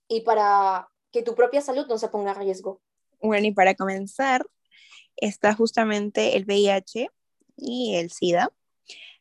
y 0.07 0.21
para 0.21 0.89
que 1.11 1.23
tu 1.23 1.35
propia 1.35 1.61
salud 1.61 1.87
no 1.87 1.97
se 1.97 2.09
ponga 2.09 2.31
a 2.31 2.35
riesgo. 2.35 2.81
Bueno, 3.21 3.47
y 3.47 3.51
para 3.51 3.75
comenzar, 3.75 4.45
está 5.17 5.53
justamente 5.53 6.37
el 6.37 6.45
VIH 6.45 7.09
y 7.57 7.95
el 7.95 8.11
SIDA. 8.11 8.51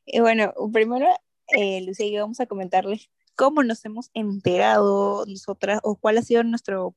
Y 0.06 0.20
bueno, 0.20 0.52
primero, 0.72 1.06
eh, 1.48 1.82
Lucía 1.82 2.06
y 2.06 2.12
yo 2.12 2.22
vamos 2.22 2.40
a 2.40 2.46
comentarles 2.46 3.10
cómo 3.36 3.62
nos 3.62 3.84
hemos 3.84 4.10
enterado 4.14 5.24
nosotras 5.26 5.80
o 5.82 5.96
cuál 5.96 6.18
ha 6.18 6.22
sido 6.22 6.42
nuestro 6.44 6.96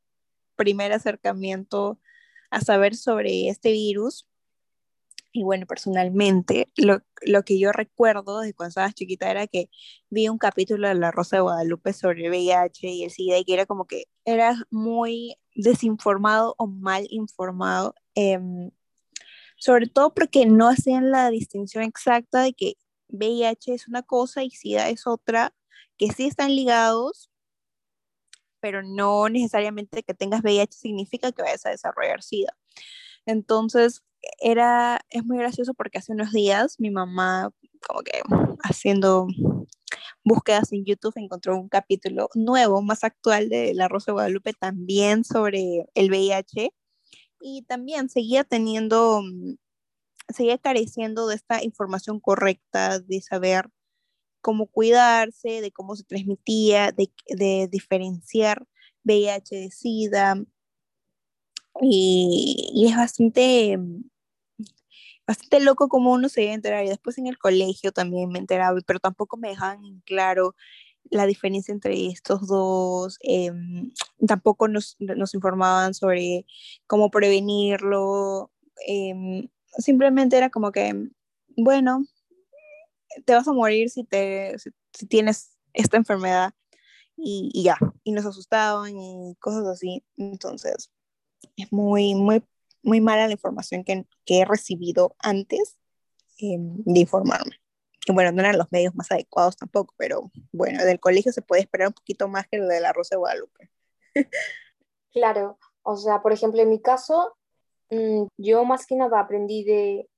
primer 0.55 0.91
acercamiento 0.91 1.99
a 2.49 2.61
saber 2.61 2.95
sobre 2.95 3.49
este 3.49 3.71
virus. 3.71 4.27
Y 5.33 5.43
bueno, 5.43 5.67
personalmente, 5.67 6.71
lo, 6.77 7.01
lo, 7.21 7.43
que 7.43 7.59
yo 7.59 7.71
recuerdo 7.71 8.39
de 8.39 8.53
cuando 8.53 8.69
estaba 8.69 8.91
chiquita 8.91 9.29
era 9.29 9.45
que 9.45 9.69
vi 10.09 10.29
un 10.29 10.39
capítulo 10.39 10.87
de 10.87 10.95
La 10.95 11.11
Rosa 11.11 11.35
de 11.37 11.41
Guadalupe 11.41 11.93
sobre 11.93 12.25
el 12.25 12.31
VIH 12.31 12.87
y 12.89 13.03
el 13.03 13.11
SIDA 13.11 13.37
y 13.37 13.45
que 13.45 13.53
era 13.53 13.65
como 13.67 13.85
que 13.85 14.05
era 14.25 14.55
muy 14.71 15.37
desinformado 15.53 16.55
o 16.57 16.67
mal 16.67 17.05
informado. 17.11 17.93
Eh, 18.15 18.39
sobre 19.57 19.87
todo 19.87 20.13
porque 20.13 20.45
no 20.45 20.69
hacían 20.69 21.11
la 21.11 21.29
distinción 21.29 21.83
exacta 21.83 22.41
de 22.41 22.53
que 22.53 22.75
VIH 23.09 23.73
es 23.73 23.87
una 23.87 24.03
cosa 24.03 24.43
y 24.43 24.51
SIDA 24.51 24.89
es 24.89 25.07
otra, 25.07 25.53
que 25.97 26.11
sí 26.11 26.27
están 26.27 26.55
ligados, 26.55 27.31
pero 28.59 28.83
no 28.83 29.29
necesariamente 29.29 30.03
que 30.03 30.13
tengas 30.13 30.43
VIH 30.43 30.77
significa 30.77 31.31
que 31.31 31.41
vayas 31.41 31.65
a 31.65 31.71
desarrollar 31.71 32.21
SIDA. 32.21 32.55
Entonces, 33.25 34.03
era, 34.39 35.01
es 35.09 35.23
muy 35.25 35.37
gracioso 35.37 35.73
porque 35.73 35.99
hace 35.99 36.13
unos 36.13 36.31
días 36.31 36.79
mi 36.79 36.91
mamá, 36.91 37.51
como 37.87 38.01
que 38.01 38.21
haciendo 38.63 39.27
búsquedas 40.23 40.71
en 40.73 40.85
YouTube, 40.85 41.13
encontró 41.17 41.57
un 41.57 41.69
capítulo 41.69 42.29
nuevo, 42.35 42.81
más 42.81 43.03
actual 43.03 43.49
de 43.49 43.73
La 43.73 43.87
Rosa 43.87 44.11
de 44.11 44.13
Guadalupe, 44.13 44.53
también 44.53 45.23
sobre 45.23 45.85
el 45.95 46.09
VIH 46.09 46.73
y 47.41 47.63
también 47.63 48.09
seguía 48.09 48.43
teniendo, 48.43 49.21
mm, 49.23 49.55
seguía 50.29 50.57
careciendo 50.57 51.27
de 51.27 51.35
esta 51.35 51.63
información 51.63 52.19
correcta, 52.19 52.99
de 52.99 53.21
saber 53.21 53.69
cómo 54.41 54.67
cuidarse, 54.67 55.61
de 55.61 55.71
cómo 55.71 55.95
se 55.95 56.03
transmitía, 56.03 56.91
de, 56.91 57.67
diferenciar 57.69 58.65
VIH 59.03 59.55
de 59.55 59.71
SIDA. 59.71 60.43
Y, 61.81 62.85
es 62.89 62.95
bastante, 62.95 63.77
mm, 63.77 64.03
bastante 65.27 65.59
loco 65.59 65.89
como 65.89 66.13
uno 66.13 66.29
se 66.29 66.49
a 66.49 66.53
enterar. 66.53 66.85
Y 66.85 66.89
después 66.89 67.17
en 67.17 67.27
el 67.27 67.37
colegio 67.37 67.91
también 67.91 68.29
me 68.29 68.39
enteraba, 68.39 68.79
pero 68.85 68.99
tampoco 68.99 69.37
me 69.37 69.49
dejaban 69.49 69.83
en 69.85 69.99
claro 70.01 70.55
la 71.11 71.25
diferencia 71.25 71.71
entre 71.71 72.07
estos 72.07 72.47
dos. 72.47 73.17
Em, 73.21 73.91
tampoco 74.27 74.67
nos, 74.67 74.97
informaban 75.33 75.93
sobre 75.93 76.45
cómo 76.87 77.09
prevenirlo. 77.11 78.51
Em, 78.87 79.49
simplemente 79.77 80.37
era 80.37 80.49
como 80.49 80.71
que, 80.71 80.93
bueno, 81.55 82.05
te 83.25 83.33
vas 83.33 83.47
a 83.47 83.53
morir 83.53 83.89
si, 83.89 84.03
te, 84.03 84.55
si, 84.59 85.05
tienes 85.07 85.57
esta 85.73 85.97
enfermedad 85.97 86.53
y, 87.15 87.49
y, 87.53 87.63
ya, 87.63 87.77
y 88.03 88.11
nos 88.11 88.25
asustaban 88.25 88.97
y 88.99 89.35
cosas 89.39 89.65
así. 89.67 90.03
Entonces, 90.17 90.91
es 91.55 91.71
muy, 91.71 92.15
muy, 92.15 92.43
muy 92.83 93.01
mala 93.01 93.27
la 93.27 93.33
información 93.33 93.83
que, 93.83 94.05
que 94.25 94.41
he 94.41 94.45
recibido 94.45 95.15
antes 95.19 95.77
em, 96.37 96.83
de 96.85 96.99
informarme. 97.01 97.59
Bueno, 98.13 98.31
no 98.31 98.41
eran 98.41 98.57
los 98.57 98.71
medios 98.71 98.95
más 98.95 99.11
adecuados 99.11 99.57
tampoco, 99.57 99.93
pero 99.97 100.31
bueno, 100.51 100.83
del 100.85 100.99
colegio 100.99 101.31
se 101.31 101.41
puede 101.41 101.61
esperar 101.61 101.89
un 101.89 101.93
poquito 101.93 102.27
más 102.27 102.47
que 102.47 102.57
lo 102.57 102.67
de 102.67 102.79
la 102.79 102.93
Rosa 102.93 103.15
de 103.15 103.19
Guadalupe. 103.19 103.69
claro, 105.11 105.57
o 105.83 105.97
sea, 105.97 106.21
por 106.21 106.33
ejemplo, 106.33 106.61
en 106.61 106.69
mi 106.69 106.81
caso, 106.81 107.37
mm, 107.89 108.27
yo 108.37 108.63
más 108.65 108.85
que 108.85 108.95
nada 108.95 109.19
aprendí 109.19 109.63
de, 109.63 110.09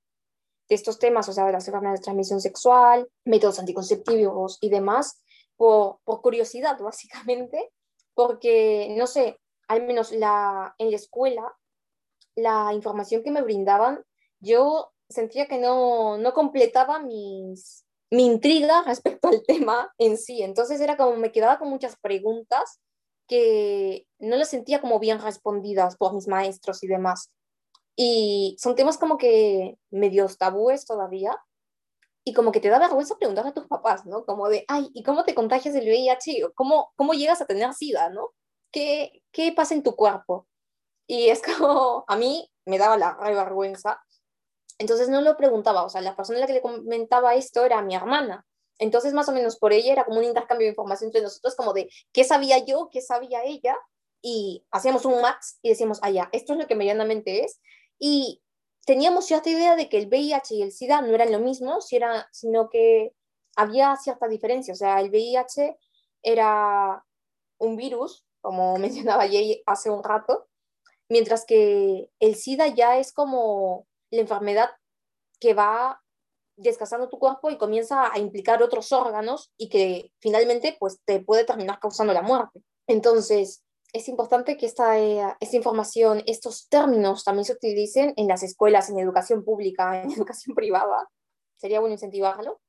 de 0.68 0.74
estos 0.74 0.98
temas, 0.98 1.28
o 1.28 1.32
sea, 1.32 1.44
de 1.46 1.52
las 1.52 1.66
enfermedades 1.66 2.00
de 2.00 2.04
transmisión 2.04 2.40
sexual, 2.40 3.08
métodos 3.24 3.58
anticonceptivos 3.58 4.58
y 4.60 4.70
demás, 4.70 5.22
por, 5.56 5.98
por 6.04 6.22
curiosidad, 6.22 6.78
básicamente, 6.80 7.72
porque, 8.14 8.94
no 8.96 9.06
sé, 9.06 9.38
al 9.68 9.86
menos 9.86 10.12
la, 10.12 10.74
en 10.78 10.90
la 10.90 10.96
escuela, 10.96 11.56
la 12.34 12.72
información 12.72 13.22
que 13.22 13.30
me 13.30 13.42
brindaban, 13.42 14.04
yo 14.38 14.89
sentía 15.10 15.46
que 15.46 15.58
no, 15.58 16.16
no 16.16 16.32
completaba 16.32 17.00
mis, 17.00 17.84
mi 18.10 18.26
intriga 18.26 18.82
respecto 18.86 19.28
al 19.28 19.42
tema 19.42 19.92
en 19.98 20.16
sí. 20.16 20.42
Entonces 20.42 20.80
era 20.80 20.96
como 20.96 21.16
me 21.16 21.32
quedaba 21.32 21.58
con 21.58 21.68
muchas 21.68 21.96
preguntas 22.00 22.80
que 23.28 24.06
no 24.18 24.36
las 24.36 24.48
sentía 24.48 24.80
como 24.80 24.98
bien 24.98 25.20
respondidas 25.20 25.96
por 25.96 26.14
mis 26.14 26.26
maestros 26.26 26.82
y 26.82 26.88
demás. 26.88 27.30
Y 27.96 28.56
son 28.58 28.74
temas 28.74 28.98
como 28.98 29.18
que 29.18 29.76
medios 29.90 30.38
tabúes 30.38 30.86
todavía. 30.86 31.36
Y 32.24 32.34
como 32.34 32.52
que 32.52 32.60
te 32.60 32.68
da 32.68 32.78
vergüenza 32.78 33.16
preguntar 33.16 33.46
a 33.46 33.54
tus 33.54 33.66
papás, 33.66 34.04
¿no? 34.04 34.26
Como 34.26 34.48
de, 34.48 34.64
ay, 34.68 34.90
¿y 34.94 35.02
cómo 35.02 35.24
te 35.24 35.34
contagias 35.34 35.74
el 35.74 35.86
VIH? 35.86 36.50
¿Cómo, 36.54 36.92
cómo 36.96 37.14
llegas 37.14 37.40
a 37.40 37.46
tener 37.46 37.72
SIDA, 37.72 38.10
¿no? 38.10 38.32
¿Qué, 38.72 39.22
¿Qué 39.32 39.52
pasa 39.52 39.74
en 39.74 39.82
tu 39.82 39.96
cuerpo? 39.96 40.46
Y 41.06 41.28
es 41.28 41.40
como, 41.42 42.04
a 42.06 42.16
mí 42.16 42.50
me 42.66 42.78
daba 42.78 42.96
la 42.98 43.16
vergüenza. 43.18 44.00
Entonces 44.80 45.10
no 45.10 45.20
lo 45.20 45.36
preguntaba, 45.36 45.84
o 45.84 45.90
sea, 45.90 46.00
la 46.00 46.16
persona 46.16 46.38
a 46.38 46.40
la 46.40 46.46
que 46.46 46.54
le 46.54 46.62
comentaba 46.62 47.34
esto 47.34 47.66
era 47.66 47.82
mi 47.82 47.94
hermana. 47.94 48.46
Entonces, 48.78 49.12
más 49.12 49.28
o 49.28 49.32
menos 49.32 49.58
por 49.58 49.74
ella 49.74 49.92
era 49.92 50.04
como 50.06 50.20
un 50.20 50.24
intercambio 50.24 50.64
de 50.64 50.70
información 50.70 51.08
entre 51.08 51.20
nosotros, 51.20 51.54
como 51.54 51.74
de 51.74 51.90
qué 52.12 52.24
sabía 52.24 52.64
yo, 52.64 52.88
qué 52.90 53.02
sabía 53.02 53.44
ella, 53.44 53.76
y 54.22 54.64
hacíamos 54.70 55.04
un 55.04 55.20
max 55.20 55.58
y 55.60 55.68
decíamos, 55.68 55.98
ah, 56.00 56.08
ya, 56.08 56.30
esto 56.32 56.54
es 56.54 56.58
lo 56.58 56.66
que 56.66 56.76
medianamente 56.76 57.44
es. 57.44 57.60
Y 57.98 58.40
teníamos 58.86 59.26
cierta 59.26 59.50
idea 59.50 59.76
de 59.76 59.90
que 59.90 59.98
el 59.98 60.08
VIH 60.08 60.54
y 60.54 60.62
el 60.62 60.72
SIDA 60.72 61.02
no 61.02 61.14
eran 61.14 61.30
lo 61.30 61.40
mismo, 61.40 61.80
sino 61.82 62.70
que 62.70 63.12
había 63.56 63.94
cierta 63.96 64.28
diferencia. 64.28 64.72
O 64.72 64.76
sea, 64.76 64.98
el 65.00 65.10
VIH 65.10 65.76
era 66.22 67.04
un 67.58 67.76
virus, 67.76 68.24
como 68.40 68.76
mencionaba 68.78 69.28
Jay 69.28 69.62
hace 69.66 69.90
un 69.90 70.02
rato, 70.02 70.48
mientras 71.10 71.44
que 71.44 72.08
el 72.18 72.34
SIDA 72.34 72.68
ya 72.68 72.98
es 72.98 73.12
como 73.12 73.86
la 74.10 74.20
enfermedad 74.20 74.70
que 75.38 75.54
va 75.54 76.00
desgastando 76.56 77.08
tu 77.08 77.18
cuerpo 77.18 77.50
y 77.50 77.56
comienza 77.56 78.12
a 78.12 78.18
implicar 78.18 78.62
otros 78.62 78.92
órganos 78.92 79.50
y 79.56 79.68
que 79.68 80.12
finalmente 80.18 80.76
pues 80.78 81.00
te 81.04 81.20
puede 81.20 81.44
terminar 81.44 81.78
causando 81.80 82.12
la 82.12 82.22
muerte. 82.22 82.62
Entonces, 82.86 83.64
es 83.92 84.08
importante 84.08 84.56
que 84.56 84.66
esta, 84.66 84.98
eh, 84.98 85.22
esta 85.40 85.56
información, 85.56 86.22
estos 86.26 86.68
términos 86.68 87.24
también 87.24 87.44
se 87.44 87.54
utilicen 87.54 88.12
en 88.16 88.28
las 88.28 88.42
escuelas, 88.42 88.90
en 88.90 88.98
educación 88.98 89.44
pública, 89.44 90.02
en 90.02 90.12
educación 90.12 90.54
privada. 90.54 91.08
Sería 91.56 91.80
bueno 91.80 91.94
incentivarlo. 91.94 92.60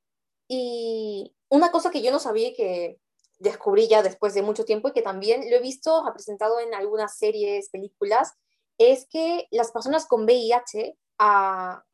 Y 0.48 1.34
una 1.48 1.70
cosa 1.70 1.90
que 1.90 2.02
yo 2.02 2.10
no 2.10 2.18
sabía 2.18 2.52
que 2.54 2.98
descubrí 3.38 3.88
ya 3.88 4.02
después 4.02 4.34
de 4.34 4.42
mucho 4.42 4.64
tiempo 4.64 4.88
y 4.88 4.92
que 4.92 5.02
también 5.02 5.50
lo 5.50 5.56
he 5.56 5.60
visto 5.60 6.04
representado 6.04 6.60
en 6.60 6.74
algunas 6.74 7.16
series, 7.16 7.70
películas, 7.70 8.32
es 8.78 9.06
que 9.08 9.46
las 9.50 9.70
personas 9.70 10.06
con 10.06 10.24
VIH, 10.24 10.96
a 11.18 11.84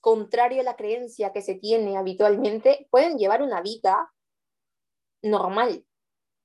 contrario 0.00 0.60
a 0.60 0.64
la 0.64 0.76
creencia 0.76 1.32
que 1.32 1.40
se 1.40 1.54
tiene 1.54 1.96
habitualmente, 1.96 2.86
pueden 2.90 3.16
llevar 3.16 3.42
una 3.42 3.62
vida 3.62 4.12
normal, 5.22 5.86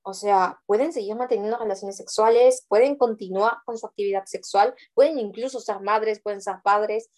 o 0.02 0.14
sea, 0.14 0.60
pueden 0.64 0.94
seguir 0.94 1.14
manteniendo 1.14 1.58
relaciones 1.58 1.96
sexuales, 1.96 2.64
pueden 2.68 2.96
continuar 2.96 3.58
con 3.66 3.76
su 3.76 3.86
actividad 3.86 4.24
sexual, 4.24 4.74
pueden 4.94 5.18
incluso 5.18 5.60
ser 5.60 5.80
madres, 5.80 6.22
pueden 6.22 6.40
ser 6.40 6.56
padres, 6.64 7.10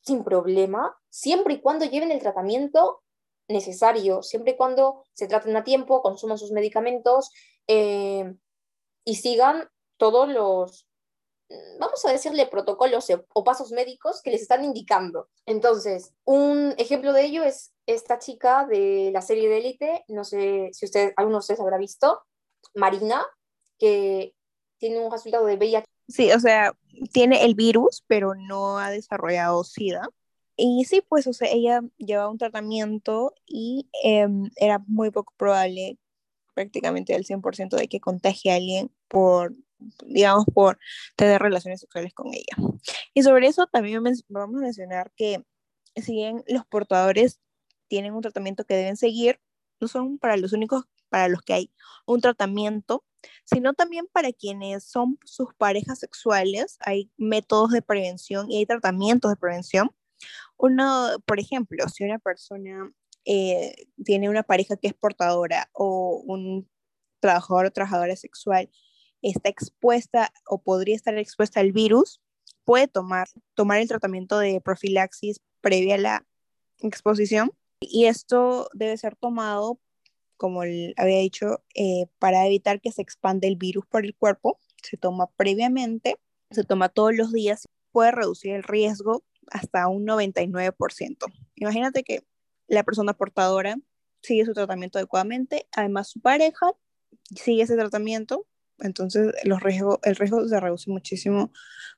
sin 0.00 0.24
problema, 0.24 0.96
siempre 1.08 1.54
y 1.54 1.60
cuando 1.60 1.84
lleven 1.84 2.10
el 2.10 2.18
tratamiento 2.18 3.02
necesario, 3.46 4.22
siempre 4.24 4.52
y 4.52 4.56
cuando 4.56 5.04
se 5.12 5.28
traten 5.28 5.56
a 5.56 5.62
tiempo, 5.62 6.02
consuman 6.02 6.38
sus 6.38 6.50
medicamentos 6.50 7.30
eh, 7.68 8.34
y 9.04 9.14
sigan 9.14 9.68
todos 9.98 10.28
los, 10.28 10.87
vamos 11.78 12.04
a 12.04 12.12
decirle, 12.12 12.46
protocolos 12.46 13.06
o 13.32 13.44
pasos 13.44 13.72
médicos 13.72 14.20
que 14.22 14.30
les 14.30 14.42
están 14.42 14.64
indicando. 14.64 15.28
Entonces, 15.46 16.12
un 16.24 16.74
ejemplo 16.76 17.12
de 17.12 17.24
ello 17.24 17.42
es 17.42 17.72
esta 17.86 18.18
chica 18.18 18.66
de 18.66 19.10
la 19.12 19.22
serie 19.22 19.48
de 19.48 19.58
élite, 19.58 20.04
no 20.08 20.24
sé 20.24 20.70
si 20.72 20.84
usted, 20.84 21.12
alguno 21.16 21.36
de 21.36 21.40
ustedes 21.40 21.60
habrá 21.60 21.78
visto, 21.78 22.22
Marina, 22.74 23.24
que 23.78 24.34
tiene 24.78 25.00
un 25.00 25.10
resultado 25.10 25.46
de 25.46 25.56
VIH. 25.56 25.86
Sí, 26.08 26.30
o 26.32 26.40
sea, 26.40 26.74
tiene 27.12 27.44
el 27.44 27.54
virus, 27.54 28.04
pero 28.06 28.34
no 28.34 28.78
ha 28.78 28.90
desarrollado 28.90 29.64
SIDA. 29.64 30.08
Y 30.56 30.84
sí, 30.84 31.02
pues, 31.08 31.26
o 31.26 31.32
sea, 31.32 31.48
ella 31.50 31.82
llevaba 31.98 32.30
un 32.30 32.38
tratamiento 32.38 33.32
y 33.46 33.88
em, 34.02 34.50
era 34.56 34.82
muy 34.86 35.10
poco 35.10 35.32
probable, 35.36 35.98
prácticamente 36.54 37.14
al 37.14 37.24
100%, 37.24 37.76
de 37.76 37.88
que 37.88 38.00
contagie 38.00 38.50
a 38.52 38.56
alguien 38.56 38.90
por 39.06 39.54
digamos, 40.06 40.44
por 40.52 40.78
tener 41.16 41.40
relaciones 41.40 41.80
sexuales 41.80 42.12
con 42.14 42.28
ella. 42.32 42.56
Y 43.14 43.22
sobre 43.22 43.46
eso 43.46 43.66
también 43.66 44.02
vamos 44.28 44.56
a 44.56 44.64
mencionar 44.64 45.12
que 45.16 45.44
si 45.96 46.12
bien 46.12 46.44
los 46.46 46.66
portadores 46.66 47.40
tienen 47.88 48.14
un 48.14 48.22
tratamiento 48.22 48.64
que 48.64 48.74
deben 48.74 48.96
seguir, 48.96 49.40
no 49.80 49.88
son 49.88 50.18
para 50.18 50.36
los 50.36 50.52
únicos 50.52 50.84
para 51.08 51.28
los 51.28 51.42
que 51.42 51.54
hay 51.54 51.72
un 52.06 52.20
tratamiento, 52.20 53.04
sino 53.44 53.74
también 53.74 54.06
para 54.12 54.32
quienes 54.32 54.84
son 54.84 55.18
sus 55.24 55.54
parejas 55.54 55.98
sexuales, 55.98 56.76
hay 56.80 57.10
métodos 57.16 57.70
de 57.70 57.82
prevención 57.82 58.50
y 58.50 58.58
hay 58.58 58.66
tratamientos 58.66 59.30
de 59.30 59.36
prevención. 59.36 59.90
Uno, 60.56 61.08
por 61.26 61.40
ejemplo, 61.40 61.88
si 61.88 62.04
una 62.04 62.18
persona 62.18 62.92
eh, 63.24 63.86
tiene 64.04 64.28
una 64.28 64.42
pareja 64.42 64.76
que 64.76 64.88
es 64.88 64.94
portadora 64.94 65.70
o 65.72 66.22
un 66.26 66.68
trabajador 67.20 67.66
o 67.66 67.70
trabajadora 67.70 68.16
sexual 68.16 68.70
está 69.22 69.48
expuesta 69.48 70.32
o 70.46 70.62
podría 70.62 70.96
estar 70.96 71.16
expuesta 71.18 71.60
al 71.60 71.72
virus, 71.72 72.20
puede 72.64 72.88
tomar, 72.88 73.28
tomar 73.54 73.80
el 73.80 73.88
tratamiento 73.88 74.38
de 74.38 74.60
profilaxis 74.60 75.40
previa 75.60 75.94
a 75.94 75.98
la 75.98 76.26
exposición. 76.80 77.52
Y 77.80 78.06
esto 78.06 78.68
debe 78.74 78.96
ser 78.96 79.16
tomado, 79.16 79.78
como 80.36 80.62
había 80.62 81.18
dicho, 81.18 81.62
eh, 81.74 82.06
para 82.18 82.46
evitar 82.46 82.80
que 82.80 82.92
se 82.92 83.02
expande 83.02 83.48
el 83.48 83.56
virus 83.56 83.86
por 83.86 84.04
el 84.04 84.14
cuerpo. 84.14 84.58
Se 84.82 84.96
toma 84.96 85.30
previamente, 85.36 86.16
se 86.50 86.64
toma 86.64 86.88
todos 86.88 87.14
los 87.14 87.32
días, 87.32 87.66
puede 87.92 88.10
reducir 88.10 88.52
el 88.52 88.62
riesgo 88.62 89.24
hasta 89.50 89.88
un 89.88 90.06
99%. 90.06 91.26
Imagínate 91.56 92.02
que 92.02 92.24
la 92.66 92.84
persona 92.84 93.14
portadora 93.14 93.76
sigue 94.22 94.44
su 94.44 94.52
tratamiento 94.52 94.98
adecuadamente, 94.98 95.66
además 95.72 96.08
su 96.08 96.20
pareja 96.20 96.72
sigue 97.34 97.62
ese 97.62 97.76
tratamiento 97.76 98.46
entonces 98.80 99.34
el 99.42 99.58
riesgo 99.60 100.00
se 100.48 100.60
reduce 100.60 100.90
muchísimo, 100.90 101.52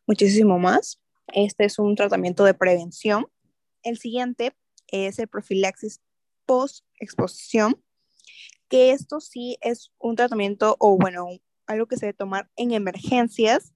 muchísimo 0.06 0.58
más. 0.58 1.00
Este 1.28 1.64
es 1.64 1.78
un 1.78 1.94
tratamiento 1.94 2.44
de 2.44 2.54
prevención. 2.54 3.26
El 3.82 3.98
siguiente 3.98 4.54
es 4.88 5.18
el 5.18 5.28
profilaxis 5.28 6.00
post-exposición, 6.46 7.82
que 8.68 8.92
esto 8.92 9.20
sí 9.20 9.56
es 9.60 9.92
un 9.98 10.16
tratamiento 10.16 10.76
o 10.78 10.96
bueno, 10.96 11.28
algo 11.66 11.86
que 11.86 11.96
se 11.96 12.06
debe 12.06 12.16
tomar 12.16 12.50
en 12.56 12.72
emergencias 12.72 13.72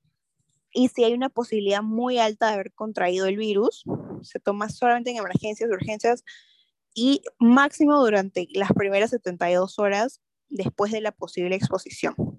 y 0.73 0.89
si 0.89 1.05
hay 1.05 1.15
una 1.15 1.29
posibilidad 1.29 1.83
muy 1.83 2.19
alta 2.19 2.49
de 2.49 2.55
haber 2.55 2.73
contraído 2.73 3.27
el 3.27 3.37
virus, 3.37 3.85
se 4.23 4.41
toma 4.41 4.69
solamente 4.69 5.11
en 5.11 5.19
emergencias, 5.19 5.71
urgencias 5.71 6.25
y 6.95 7.23
máximo 7.39 8.01
durante 8.01 8.49
las 8.53 8.73
primeras 8.73 9.11
72 9.11 9.79
horas 9.79 10.21
después 10.49 10.91
de 10.91 11.01
la 11.01 11.13
posible 11.13 11.55
exposición. 11.55 12.34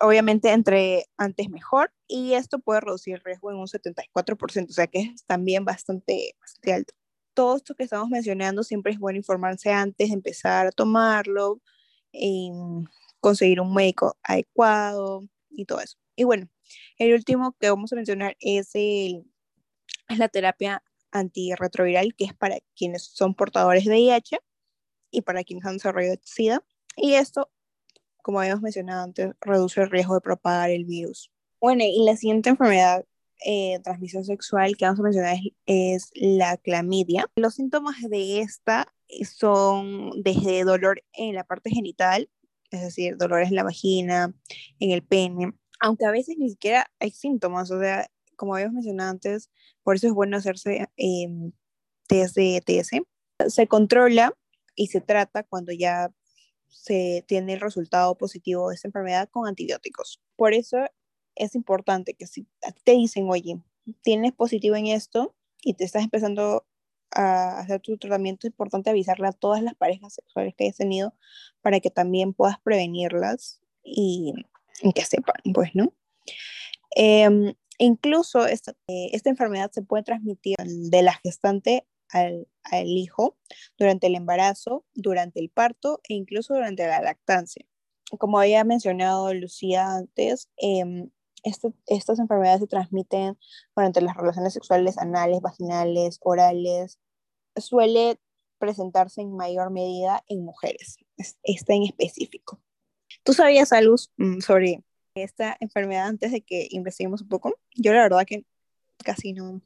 Obviamente 0.00 0.50
entre 0.50 1.06
antes 1.16 1.48
mejor 1.48 1.92
y 2.08 2.34
esto 2.34 2.58
puede 2.58 2.80
reducir 2.80 3.14
el 3.14 3.20
riesgo 3.20 3.50
en 3.50 3.58
un 3.58 3.66
74%, 3.66 4.68
o 4.68 4.72
sea 4.72 4.86
que 4.86 5.00
es 5.00 5.24
también 5.24 5.64
bastante, 5.64 6.34
bastante 6.40 6.72
alto. 6.72 6.94
Todo 7.34 7.56
esto 7.56 7.74
que 7.74 7.84
estamos 7.84 8.08
mencionando 8.08 8.62
siempre 8.64 8.92
es 8.92 8.98
bueno 8.98 9.18
informarse 9.18 9.70
antes 9.70 10.08
de 10.08 10.14
empezar 10.14 10.66
a 10.66 10.72
tomarlo, 10.72 11.60
conseguir 13.20 13.60
un 13.60 13.72
médico 13.72 14.16
adecuado 14.22 15.22
y 15.50 15.64
todo 15.64 15.80
eso. 15.80 15.96
Y 16.16 16.24
bueno, 16.24 16.48
el 16.98 17.14
último 17.14 17.56
que 17.58 17.70
vamos 17.70 17.92
a 17.92 17.96
mencionar 17.96 18.36
es, 18.40 18.70
el, 18.74 19.24
es 20.08 20.18
la 20.18 20.28
terapia 20.28 20.82
antirretroviral, 21.12 22.14
que 22.14 22.24
es 22.24 22.34
para 22.34 22.58
quienes 22.76 23.04
son 23.04 23.34
portadores 23.34 23.84
de 23.84 23.92
VIH 23.92 24.38
y 25.10 25.22
para 25.22 25.44
quienes 25.44 25.64
han 25.66 25.74
desarrollado 25.74 26.18
SIDA. 26.22 26.64
Y 26.96 27.14
esto 27.14 27.50
como 28.22 28.40
habíamos 28.40 28.62
mencionado 28.62 29.04
antes, 29.04 29.32
reduce 29.40 29.80
el 29.80 29.90
riesgo 29.90 30.14
de 30.14 30.20
propagar 30.20 30.70
el 30.70 30.84
virus. 30.84 31.30
Bueno, 31.60 31.84
y 31.84 32.04
la 32.04 32.16
siguiente 32.16 32.50
enfermedad 32.50 33.04
de 33.44 33.74
eh, 33.74 33.80
transmisión 33.80 34.24
sexual 34.24 34.76
que 34.76 34.84
vamos 34.84 35.00
a 35.00 35.02
mencionar 35.02 35.36
es, 35.66 36.10
la 36.14 36.56
clamidia. 36.56 37.26
Los 37.36 37.54
síntomas 37.54 37.96
de 38.08 38.40
esta 38.40 38.92
son 39.24 40.10
desde 40.22 40.64
dolor 40.64 41.02
en 41.12 41.34
la 41.34 41.44
parte 41.44 41.70
genital, 41.70 42.28
es 42.70 42.82
decir, 42.82 43.16
dolores 43.16 43.48
en 43.48 43.56
la 43.56 43.64
vagina, 43.64 44.34
en 44.78 44.90
el 44.90 45.02
pene, 45.02 45.52
aunque 45.80 46.04
a 46.04 46.10
veces 46.10 46.36
ni 46.38 46.50
siquiera 46.50 46.90
hay 47.00 47.10
síntomas, 47.10 47.70
o 47.70 47.80
sea, 47.80 48.08
como 48.36 48.54
habíamos 48.54 48.74
mencionado 48.74 49.10
antes, 49.10 49.50
por 49.82 49.96
eso 49.96 50.06
es 50.06 50.12
bueno 50.12 50.36
hacerse 50.36 50.88
eh, 50.96 51.28
test 52.06 52.36
de 52.36 52.62
TS. 52.64 53.02
Se 53.52 53.66
controla 53.66 54.32
y 54.74 54.88
se 54.88 55.00
trata 55.00 55.42
cuando 55.42 55.72
ya 55.72 56.10
se 56.70 57.24
tiene 57.26 57.54
el 57.54 57.60
resultado 57.60 58.16
positivo 58.16 58.68
de 58.68 58.76
esta 58.76 58.88
enfermedad 58.88 59.28
con 59.28 59.46
antibióticos. 59.46 60.20
Por 60.36 60.54
eso 60.54 60.78
es 61.34 61.54
importante 61.54 62.14
que 62.14 62.26
si 62.26 62.46
te 62.84 62.92
dicen, 62.92 63.28
oye, 63.28 63.60
tienes 64.02 64.32
positivo 64.32 64.76
en 64.76 64.86
esto 64.86 65.34
y 65.62 65.74
te 65.74 65.84
estás 65.84 66.02
empezando 66.02 66.66
a 67.12 67.58
hacer 67.58 67.80
tu 67.80 67.98
tratamiento, 67.98 68.46
es 68.46 68.52
importante 68.52 68.90
avisarle 68.90 69.26
a 69.28 69.32
todas 69.32 69.62
las 69.62 69.74
parejas 69.74 70.14
sexuales 70.14 70.54
que 70.56 70.64
hayas 70.64 70.76
tenido 70.76 71.14
para 71.60 71.80
que 71.80 71.90
también 71.90 72.32
puedas 72.32 72.60
prevenirlas 72.60 73.60
y, 73.82 74.32
que 74.94 75.04
sepan, 75.04 75.36
pues, 75.52 75.70
¿no? 75.74 75.92
Em, 76.94 77.54
incluso 77.78 78.46
esta, 78.46 78.72
eh, 78.88 79.10
esta 79.12 79.30
enfermedad 79.30 79.70
se 79.72 79.82
puede 79.82 80.04
transmitir 80.04 80.56
de 80.58 81.02
la 81.02 81.14
gestante 81.14 81.86
al, 82.12 82.46
hijo 82.86 83.36
durante 83.78 84.06
el 84.06 84.14
embarazo, 84.14 84.84
durante 84.94 85.40
el 85.40 85.50
parto 85.50 86.00
e 86.08 86.14
incluso 86.14 86.54
durante 86.54 86.86
la 86.86 87.00
lactancia. 87.00 87.64
Como 88.18 88.38
había 88.38 88.64
mencionado 88.64 89.32
Lucía 89.34 89.94
antes, 89.94 90.48
em, 90.56 91.10
estas 91.42 92.18
enfermedades 92.18 92.60
se 92.60 92.66
transmiten 92.66 93.38
durante 93.74 94.00
las 94.00 94.16
relaciones 94.16 94.52
sexuales 94.52 94.98
anales, 94.98 95.40
vaginales, 95.40 96.18
orales. 96.20 96.98
Suele 97.56 98.18
presentarse 98.58 99.22
en 99.22 99.34
mayor 99.34 99.70
medida 99.70 100.22
en 100.28 100.44
mujeres, 100.44 100.98
esta 101.42 101.74
en 101.74 101.84
específico. 101.84 102.60
¿Tú 103.24 103.32
sabías 103.32 103.72
algo 103.72 103.96
mm, 104.18 104.40
sobre 104.40 104.84
esta 105.14 105.56
enfermedad 105.60 106.06
antes 106.06 106.32
de 106.32 106.42
que 106.42 106.68
investiguemos 106.70 107.22
un 107.22 107.28
poco? 107.28 107.58
Yo 107.74 107.92
la 107.92 108.02
verdad 108.02 108.24
que 108.26 108.44
casi 109.04 109.32
no, 109.32 109.62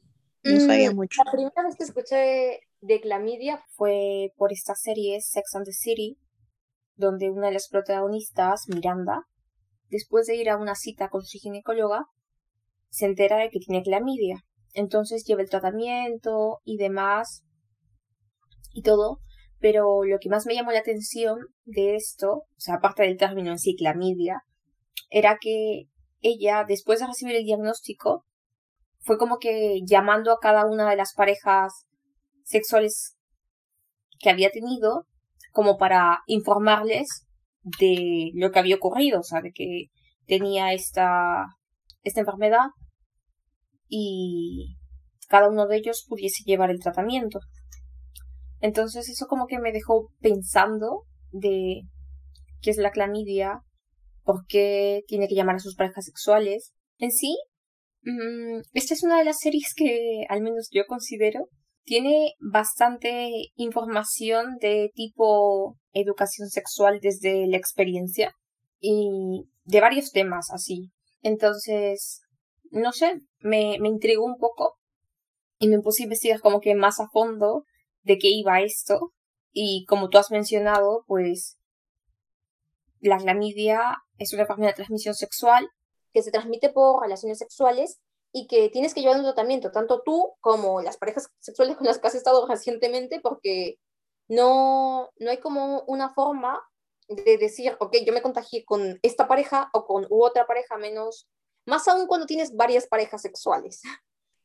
no 0.53 0.59
sabía 0.59 0.91
mm, 0.91 0.95
mucho. 0.95 1.23
La 1.23 1.31
primera 1.31 1.63
vez 1.63 1.75
que 1.77 1.83
escuché 1.83 2.59
de 2.81 3.01
clamidia 3.01 3.63
fue 3.75 4.31
por 4.37 4.51
esta 4.51 4.75
serie 4.75 5.19
Sex 5.21 5.55
and 5.55 5.65
the 5.65 5.71
City, 5.71 6.17
donde 6.95 7.29
una 7.29 7.47
de 7.47 7.53
las 7.53 7.67
protagonistas, 7.69 8.65
Miranda, 8.67 9.23
después 9.89 10.27
de 10.27 10.35
ir 10.35 10.49
a 10.49 10.57
una 10.57 10.75
cita 10.75 11.09
con 11.09 11.23
su 11.23 11.39
ginecóloga, 11.39 12.05
se 12.89 13.05
entera 13.05 13.37
de 13.37 13.49
que 13.49 13.59
tiene 13.59 13.83
clamidia. 13.83 14.37
Entonces 14.73 15.23
lleva 15.25 15.41
el 15.41 15.49
tratamiento 15.49 16.59
y 16.63 16.77
demás 16.77 17.43
y 18.73 18.81
todo, 18.81 19.19
pero 19.59 20.03
lo 20.03 20.19
que 20.19 20.29
más 20.29 20.45
me 20.45 20.53
llamó 20.53 20.71
la 20.71 20.79
atención 20.79 21.39
de 21.63 21.95
esto, 21.95 22.31
o 22.33 22.59
sea, 22.59 22.75
aparte 22.75 23.03
del 23.03 23.17
término 23.17 23.51
en 23.51 23.59
sí, 23.59 23.75
clamidia, 23.75 24.41
era 25.09 25.37
que 25.39 25.85
ella, 26.21 26.65
después 26.67 26.99
de 26.99 27.07
recibir 27.07 27.35
el 27.35 27.45
diagnóstico, 27.45 28.25
fue 29.05 29.17
como 29.17 29.37
que 29.37 29.81
llamando 29.85 30.31
a 30.31 30.39
cada 30.41 30.65
una 30.65 30.89
de 30.89 30.95
las 30.95 31.13
parejas 31.13 31.85
sexuales 32.43 33.15
que 34.19 34.31
había 34.31 34.49
tenido 34.49 35.05
como 35.51 35.77
para 35.77 36.23
informarles 36.25 37.27
de 37.79 38.31
lo 38.33 38.51
que 38.51 38.59
había 38.59 38.75
ocurrido, 38.75 39.19
o 39.19 39.23
sea, 39.23 39.41
de 39.41 39.51
que 39.53 39.85
tenía 40.25 40.73
esta, 40.73 41.45
esta 42.01 42.19
enfermedad 42.19 42.67
y 43.87 44.75
cada 45.29 45.49
uno 45.49 45.67
de 45.67 45.77
ellos 45.77 46.05
pudiese 46.09 46.43
llevar 46.43 46.71
el 46.71 46.79
tratamiento. 46.79 47.39
Entonces 48.59 49.07
eso 49.07 49.27
como 49.27 49.45
que 49.45 49.59
me 49.59 49.71
dejó 49.71 50.09
pensando 50.19 51.03
de 51.31 51.81
qué 52.61 52.71
es 52.71 52.77
la 52.77 52.89
clamidia, 52.89 53.61
por 54.23 54.47
qué 54.47 55.03
tiene 55.07 55.27
que 55.27 55.35
llamar 55.35 55.57
a 55.57 55.59
sus 55.59 55.75
parejas 55.75 56.05
sexuales. 56.05 56.73
En 56.97 57.11
sí, 57.11 57.37
Mm, 58.05 58.61
esta 58.73 58.93
es 58.93 59.03
una 59.03 59.17
de 59.17 59.25
las 59.25 59.39
series 59.39 59.73
que 59.75 60.25
al 60.29 60.41
menos 60.41 60.69
yo 60.71 60.85
considero 60.87 61.49
tiene 61.85 62.33
bastante 62.39 63.29
información 63.55 64.57
de 64.61 64.91
tipo 64.93 65.77
educación 65.91 66.49
sexual 66.49 66.99
desde 67.01 67.47
la 67.47 67.57
experiencia 67.57 68.35
y 68.79 69.49
de 69.63 69.81
varios 69.81 70.11
temas 70.11 70.51
así. 70.51 70.91
Entonces, 71.21 72.21
no 72.69 72.91
sé, 72.91 73.21
me, 73.39 73.77
me 73.79 73.89
intrigó 73.89 74.23
un 74.23 74.37
poco 74.37 74.75
y 75.57 75.67
me 75.67 75.79
puse 75.79 76.03
a 76.03 76.05
investigar 76.05 76.41
como 76.41 76.59
que 76.59 76.75
más 76.75 76.99
a 76.99 77.07
fondo 77.11 77.63
de 78.03 78.19
qué 78.19 78.29
iba 78.29 78.61
esto. 78.61 79.13
Y 79.51 79.85
como 79.87 80.09
tú 80.09 80.19
has 80.19 80.29
mencionado, 80.29 81.05
pues 81.07 81.57
la 82.99 83.17
clamidia 83.17 83.97
es 84.17 84.33
una 84.33 84.43
enfermedad 84.43 84.71
de 84.71 84.75
transmisión 84.75 85.15
sexual 85.15 85.69
que 86.15 86.23
se 86.23 86.31
transmite 86.31 86.69
por 86.69 87.01
relaciones 87.01 87.37
sexuales 87.37 87.99
y 88.31 88.47
que 88.47 88.69
tienes 88.69 88.93
que 88.93 89.01
llevar 89.01 89.17
un 89.17 89.23
tratamiento, 89.23 89.71
tanto 89.71 90.01
tú 90.01 90.33
como 90.39 90.81
las 90.81 90.95
parejas 90.95 91.29
sexuales 91.39 91.75
con 91.75 91.85
las 91.85 91.99
que 91.99 92.07
has 92.07 92.15
estado 92.15 92.47
recientemente, 92.47 93.19
porque 93.19 93.79
no, 94.29 95.11
no 95.17 95.29
hay 95.29 95.39
como 95.39 95.81
una 95.87 96.13
forma 96.13 96.63
de 97.09 97.37
decir, 97.37 97.75
ok, 97.79 97.97
yo 98.05 98.13
me 98.13 98.21
contagié 98.21 98.63
con 98.63 98.97
esta 99.03 99.27
pareja 99.27 99.69
o 99.73 99.85
con 99.85 100.07
u 100.09 100.23
otra 100.23 100.47
pareja 100.47 100.77
menos, 100.77 101.27
más 101.67 101.87
aún 101.89 102.07
cuando 102.07 102.25
tienes 102.25 102.55
varias 102.55 102.87
parejas 102.87 103.21
sexuales. 103.21 103.81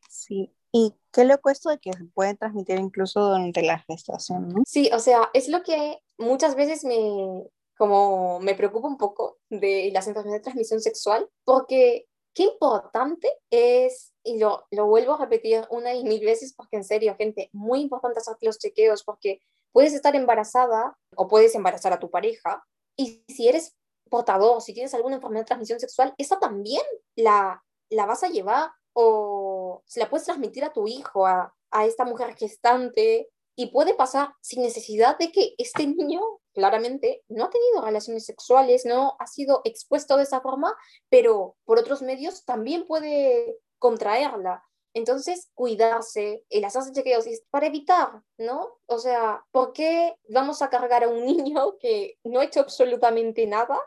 Sí, 0.08 0.52
y 0.72 0.96
qué 1.12 1.24
loco 1.24 1.50
esto 1.50 1.70
de 1.70 1.78
que 1.78 1.92
se 1.92 2.04
puede 2.04 2.34
transmitir 2.34 2.80
incluso 2.80 3.20
durante 3.28 3.62
la 3.62 3.78
gestación, 3.78 4.48
¿no? 4.48 4.64
Sí, 4.66 4.90
o 4.92 4.98
sea, 4.98 5.30
es 5.34 5.48
lo 5.48 5.62
que 5.62 6.00
muchas 6.18 6.56
veces 6.56 6.84
me, 6.84 7.44
como 7.80 8.40
me 8.40 8.54
preocupa 8.54 8.88
un 8.88 8.98
poco 8.98 9.38
de 9.48 9.88
las 9.90 10.06
enfermedades 10.06 10.42
de 10.42 10.44
transmisión 10.44 10.82
sexual, 10.82 11.30
porque 11.44 12.06
qué 12.34 12.42
importante 12.42 13.32
es, 13.48 14.12
y 14.22 14.38
lo, 14.38 14.66
lo 14.70 14.84
vuelvo 14.84 15.14
a 15.14 15.16
repetir 15.16 15.66
una 15.70 15.94
y 15.94 16.04
mil 16.04 16.22
veces, 16.22 16.52
porque 16.52 16.76
en 16.76 16.84
serio, 16.84 17.16
gente, 17.16 17.48
muy 17.54 17.80
importante 17.80 18.18
hacer 18.18 18.36
los 18.42 18.58
chequeos, 18.58 19.02
porque 19.02 19.40
puedes 19.72 19.94
estar 19.94 20.14
embarazada 20.14 20.94
o 21.16 21.26
puedes 21.26 21.54
embarazar 21.54 21.94
a 21.94 21.98
tu 21.98 22.10
pareja, 22.10 22.62
y 22.98 23.24
si 23.28 23.48
eres 23.48 23.74
portador, 24.10 24.60
si 24.60 24.74
tienes 24.74 24.92
alguna 24.92 25.14
enfermedad 25.14 25.44
de 25.44 25.46
transmisión 25.46 25.80
sexual, 25.80 26.12
esa 26.18 26.38
también 26.38 26.82
la, 27.16 27.64
la 27.88 28.04
vas 28.04 28.22
a 28.24 28.28
llevar 28.28 28.68
o 28.92 29.82
se 29.86 30.00
la 30.00 30.10
puedes 30.10 30.26
transmitir 30.26 30.64
a 30.64 30.72
tu 30.74 30.86
hijo, 30.86 31.26
a, 31.26 31.54
a 31.70 31.86
esta 31.86 32.04
mujer 32.04 32.36
gestante, 32.36 33.30
y 33.56 33.68
puede 33.68 33.94
pasar 33.94 34.34
sin 34.42 34.60
necesidad 34.60 35.16
de 35.16 35.32
que 35.32 35.54
este 35.56 35.86
niño 35.86 36.20
claramente 36.60 37.24
no 37.28 37.44
ha 37.44 37.50
tenido 37.50 37.80
relaciones 37.80 38.26
sexuales, 38.26 38.84
no 38.84 39.16
ha 39.18 39.26
sido 39.26 39.62
expuesto 39.64 40.18
de 40.18 40.24
esa 40.24 40.42
forma, 40.42 40.76
pero 41.08 41.56
por 41.64 41.78
otros 41.78 42.02
medios 42.02 42.44
también 42.44 42.86
puede 42.86 43.58
contraerla. 43.78 44.62
Entonces, 44.92 45.48
cuidarse, 45.54 46.44
el 46.50 46.64
hacerse 46.64 46.92
chequeos 46.92 47.24
para 47.48 47.68
evitar, 47.68 48.22
¿no? 48.36 48.78
O 48.86 48.98
sea, 48.98 49.42
¿por 49.52 49.72
qué 49.72 50.14
vamos 50.28 50.60
a 50.60 50.68
cargar 50.68 51.04
a 51.04 51.08
un 51.08 51.24
niño 51.24 51.78
que 51.78 52.18
no 52.24 52.40
ha 52.40 52.44
hecho 52.44 52.60
absolutamente 52.60 53.46
nada? 53.46 53.80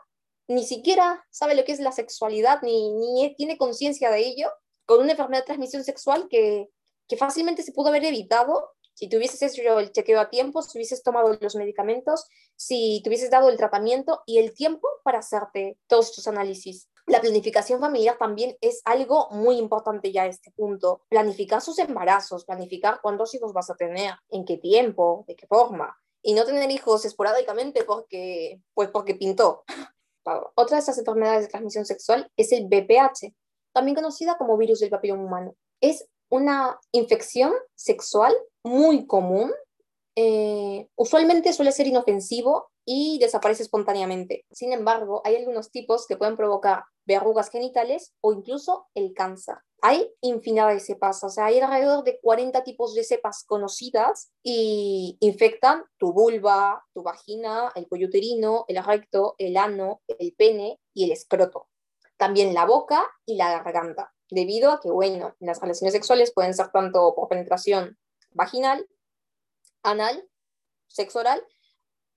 Ni 0.48 0.64
siquiera 0.64 1.24
sabe 1.30 1.54
lo 1.54 1.64
que 1.64 1.72
es 1.72 1.80
la 1.80 1.92
sexualidad, 1.92 2.60
ni, 2.62 2.90
ni 2.90 3.34
tiene 3.36 3.56
conciencia 3.56 4.10
de 4.10 4.18
ello, 4.18 4.50
con 4.84 5.00
una 5.00 5.12
enfermedad 5.12 5.42
de 5.42 5.46
transmisión 5.46 5.84
sexual 5.84 6.26
que, 6.28 6.68
que 7.06 7.16
fácilmente 7.16 7.62
se 7.62 7.72
pudo 7.72 7.88
haber 7.88 8.04
evitado 8.04 8.73
si 8.94 9.08
tuvieses 9.08 9.42
hecho 9.42 9.78
el 9.78 9.92
chequeo 9.92 10.20
a 10.20 10.30
tiempo, 10.30 10.62
si 10.62 10.78
hubieses 10.78 11.02
tomado 11.02 11.36
los 11.40 11.56
medicamentos, 11.56 12.26
si 12.56 13.02
tuvieses 13.04 13.30
dado 13.30 13.48
el 13.48 13.56
tratamiento 13.56 14.22
y 14.26 14.38
el 14.38 14.54
tiempo 14.54 14.88
para 15.02 15.18
hacerte 15.18 15.78
todos 15.86 16.10
estos 16.10 16.28
análisis. 16.28 16.88
La 17.06 17.20
planificación 17.20 17.80
familiar 17.80 18.16
también 18.18 18.56
es 18.62 18.80
algo 18.84 19.28
muy 19.30 19.58
importante 19.58 20.10
ya 20.10 20.22
a 20.22 20.26
este 20.26 20.52
punto. 20.52 21.02
Planificar 21.10 21.60
sus 21.60 21.78
embarazos, 21.78 22.46
planificar 22.46 23.00
cuántos 23.02 23.34
hijos 23.34 23.52
vas 23.52 23.68
a 23.68 23.74
tener, 23.74 24.14
en 24.30 24.44
qué 24.44 24.56
tiempo, 24.56 25.24
de 25.28 25.36
qué 25.36 25.46
forma. 25.46 25.94
Y 26.22 26.32
no 26.32 26.46
tener 26.46 26.70
hijos 26.70 27.04
esporádicamente 27.04 27.84
porque, 27.84 28.62
pues 28.72 28.88
porque 28.88 29.14
pintó. 29.14 29.64
Otra 30.54 30.76
de 30.76 30.80
estas 30.80 30.96
enfermedades 30.96 31.42
de 31.42 31.48
transmisión 31.48 31.84
sexual 31.84 32.30
es 32.36 32.52
el 32.52 32.64
BPH, 32.66 33.34
también 33.74 33.94
conocida 33.94 34.38
como 34.38 34.56
virus 34.56 34.80
del 34.80 34.88
papiloma 34.88 35.24
humano. 35.24 35.56
Es 35.82 36.06
una 36.34 36.80
infección 36.90 37.52
sexual 37.76 38.34
muy 38.64 39.06
común. 39.06 39.52
Eh, 40.16 40.88
usualmente 40.96 41.52
suele 41.52 41.70
ser 41.70 41.86
inofensivo 41.86 42.70
y 42.84 43.18
desaparece 43.20 43.62
espontáneamente. 43.62 44.44
Sin 44.50 44.72
embargo, 44.72 45.22
hay 45.24 45.36
algunos 45.36 45.70
tipos 45.70 46.08
que 46.08 46.16
pueden 46.16 46.36
provocar 46.36 46.84
verrugas 47.06 47.50
genitales 47.50 48.14
o 48.20 48.32
incluso 48.32 48.88
el 48.94 49.14
cáncer. 49.14 49.56
Hay 49.80 50.10
infinidad 50.22 50.70
de 50.70 50.80
cepas, 50.80 51.22
o 51.22 51.28
sea, 51.28 51.46
hay 51.46 51.60
alrededor 51.60 52.02
de 52.02 52.18
40 52.20 52.64
tipos 52.64 52.94
de 52.94 53.04
cepas 53.04 53.44
conocidas 53.46 54.32
y 54.42 55.16
infectan 55.20 55.84
tu 55.98 56.12
vulva, 56.12 56.84
tu 56.94 57.02
vagina, 57.02 57.70
el 57.76 57.86
cuello 57.86 58.08
el 58.12 58.84
recto, 58.84 59.36
el 59.38 59.56
ano, 59.56 60.00
el 60.18 60.34
pene 60.34 60.80
y 60.94 61.04
el 61.04 61.12
escroto. 61.12 61.68
También 62.16 62.54
la 62.54 62.64
boca 62.64 63.04
y 63.24 63.36
la 63.36 63.62
garganta, 63.62 64.14
debido 64.34 64.70
a 64.70 64.80
que, 64.80 64.90
bueno, 64.90 65.34
las 65.40 65.60
relaciones 65.60 65.92
sexuales 65.92 66.32
pueden 66.32 66.54
ser 66.54 66.70
tanto 66.70 67.14
por 67.14 67.28
penetración 67.28 67.98
vaginal, 68.32 68.86
anal, 69.82 70.28
sexo 70.88 71.20
oral 71.20 71.42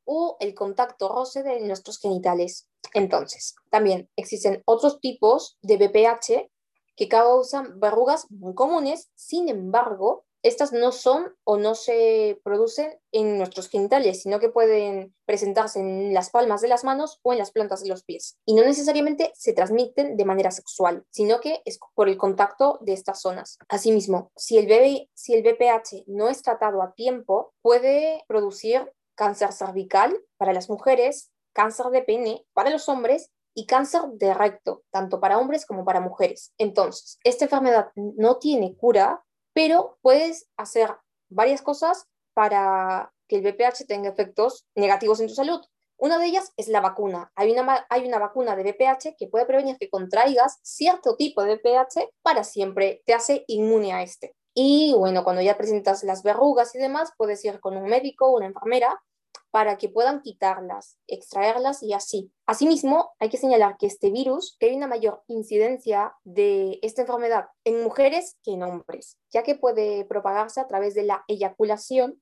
o 0.05 0.37
el 0.39 0.53
contacto 0.55 1.09
roce 1.09 1.43
de 1.43 1.59
nuestros 1.61 1.99
genitales. 1.99 2.69
Entonces, 2.93 3.55
también 3.69 4.09
existen 4.15 4.63
otros 4.65 4.99
tipos 4.99 5.57
de 5.61 5.77
BPH 5.77 6.49
que 6.95 7.07
causan 7.07 7.79
verrugas 7.79 8.29
muy 8.31 8.55
comunes, 8.55 9.11
sin 9.15 9.49
embargo, 9.49 10.25
estas 10.47 10.73
no 10.73 10.91
son 10.91 11.35
o 11.43 11.57
no 11.57 11.75
se 11.75 12.39
producen 12.43 12.99
en 13.11 13.37
nuestros 13.37 13.69
genitales, 13.69 14.21
sino 14.21 14.39
que 14.39 14.49
pueden 14.49 15.13
presentarse 15.25 15.79
en 15.79 16.13
las 16.13 16.29
palmas 16.29 16.61
de 16.61 16.67
las 16.67 16.83
manos 16.83 17.19
o 17.23 17.33
en 17.33 17.39
las 17.39 17.51
plantas 17.51 17.81
de 17.81 17.89
los 17.89 18.03
pies. 18.03 18.37
Y 18.45 18.53
no 18.53 18.63
necesariamente 18.63 19.31
se 19.35 19.53
transmiten 19.53 20.17
de 20.17 20.25
manera 20.25 20.51
sexual, 20.51 21.05
sino 21.11 21.39
que 21.39 21.61
es 21.65 21.79
por 21.95 22.09
el 22.09 22.17
contacto 22.17 22.79
de 22.81 22.93
estas 22.93 23.21
zonas. 23.21 23.57
Asimismo, 23.69 24.31
si 24.35 24.57
el, 24.57 24.67
BPH 24.67 26.03
no 26.07 26.29
es 26.29 26.41
tratado 26.41 26.81
a 26.81 26.93
tiempo, 26.93 27.53
puede 27.61 28.23
producir 28.27 28.91
cáncer 29.15 29.51
cervical 29.51 30.17
para 30.37 30.53
las 30.53 30.69
mujeres, 30.69 31.31
cáncer 31.53 31.87
de 31.87 32.03
pene 32.03 32.45
para 32.53 32.69
los 32.69 32.87
hombres 32.87 33.31
y 33.53 33.65
cáncer 33.65 34.01
de 34.13 34.35
recto, 34.35 34.83
tanto 34.91 35.19
para 35.19 35.39
hombres 35.39 35.65
como 35.65 35.83
para 35.83 35.99
mujeres. 35.99 36.53
Entonces, 36.59 37.17
esta 37.23 37.45
enfermedad 37.45 37.89
no 37.95 38.37
tiene 38.37 38.75
cura, 38.77 39.23
pero 39.57 39.97
puedes 40.03 40.47
hacer 40.55 40.95
varias 41.29 41.63
cosas 41.63 42.05
para 42.35 43.11
que 43.27 43.37
el 43.37 43.41
VPH 43.41 43.87
tenga 43.87 44.07
efectos 44.07 44.67
negativos 44.75 45.19
en 45.19 45.29
tu 45.29 45.33
salud. 45.33 45.59
Una 45.97 46.19
de 46.19 46.27
ellas 46.27 46.53
es 46.57 46.67
la 46.67 46.79
vacuna. 46.79 47.31
Hay 47.33 47.51
una, 47.51 48.19
vacuna 48.19 48.55
de 48.55 48.61
VPH 48.61 49.15
que 49.17 49.25
puede 49.25 49.47
prevenir 49.47 49.79
que 49.79 49.89
contraigas 49.89 50.59
cierto 50.61 51.15
tipo 51.15 51.41
de 51.41 51.55
VPH 51.55 52.07
para 52.21 52.43
siempre. 52.43 53.01
Te 53.07 53.15
hace 53.15 53.45
inmune 53.47 53.93
a 53.93 54.03
este. 54.03 54.35
Y 54.53 54.93
bueno, 54.95 55.23
cuando 55.23 55.41
ya 55.41 55.57
presentas 55.57 56.03
las 56.03 56.21
verrugas 56.21 56.75
y 56.75 56.77
demás, 56.77 57.13
puedes 57.17 57.43
ir 57.43 57.59
con 57.59 57.75
un 57.77 57.89
médico 57.89 58.27
o 58.27 58.37
una 58.37 58.45
enfermera 58.45 59.01
para 59.51 59.77
que 59.77 59.89
puedan 59.89 60.21
quitarlas, 60.21 60.97
extraerlas 61.07 61.81
y 61.83 61.93
así. 61.93 62.31
Asimismo, 62.45 63.11
hay 63.19 63.29
que 63.29 63.37
señalar 63.37 63.77
que 63.77 63.87
este 63.87 64.11
virus, 64.11 64.55
que 64.59 64.67
hay 64.67 64.75
una 64.75 64.87
mayor 64.87 65.23
incidencia 65.27 66.13
de 66.23 66.79
esta 66.81 67.01
enfermedad 67.01 67.47
en 67.63 67.83
mujeres 67.83 68.37
que 68.43 68.51
en 68.51 68.63
hombres, 68.63 69.17
ya 69.31 69.43
que 69.43 69.55
puede 69.55 70.05
propagarse 70.05 70.59
a 70.59 70.67
través 70.67 70.93
de 70.95 71.03
la 71.03 71.23
eyaculación, 71.27 72.21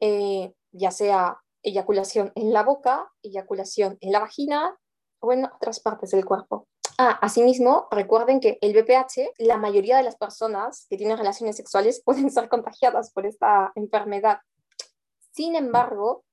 eh, 0.00 0.54
ya 0.72 0.90
sea 0.90 1.38
eyaculación 1.62 2.32
en 2.34 2.52
la 2.52 2.62
boca, 2.62 3.10
eyaculación 3.22 3.98
en 4.00 4.12
la 4.12 4.20
vagina 4.20 4.78
o 5.20 5.32
en 5.32 5.46
otras 5.46 5.80
partes 5.80 6.10
del 6.10 6.24
cuerpo. 6.24 6.68
Ah, 6.96 7.18
asimismo, 7.22 7.88
recuerden 7.90 8.38
que 8.38 8.56
el 8.60 8.72
VPH, 8.72 9.32
la 9.38 9.56
mayoría 9.56 9.96
de 9.96 10.04
las 10.04 10.16
personas 10.16 10.86
que 10.88 10.96
tienen 10.96 11.18
relaciones 11.18 11.56
sexuales 11.56 12.00
pueden 12.04 12.30
ser 12.30 12.48
contagiadas 12.48 13.10
por 13.12 13.26
esta 13.26 13.72
enfermedad. 13.74 14.38
Sin 15.32 15.56
embargo, 15.56 16.24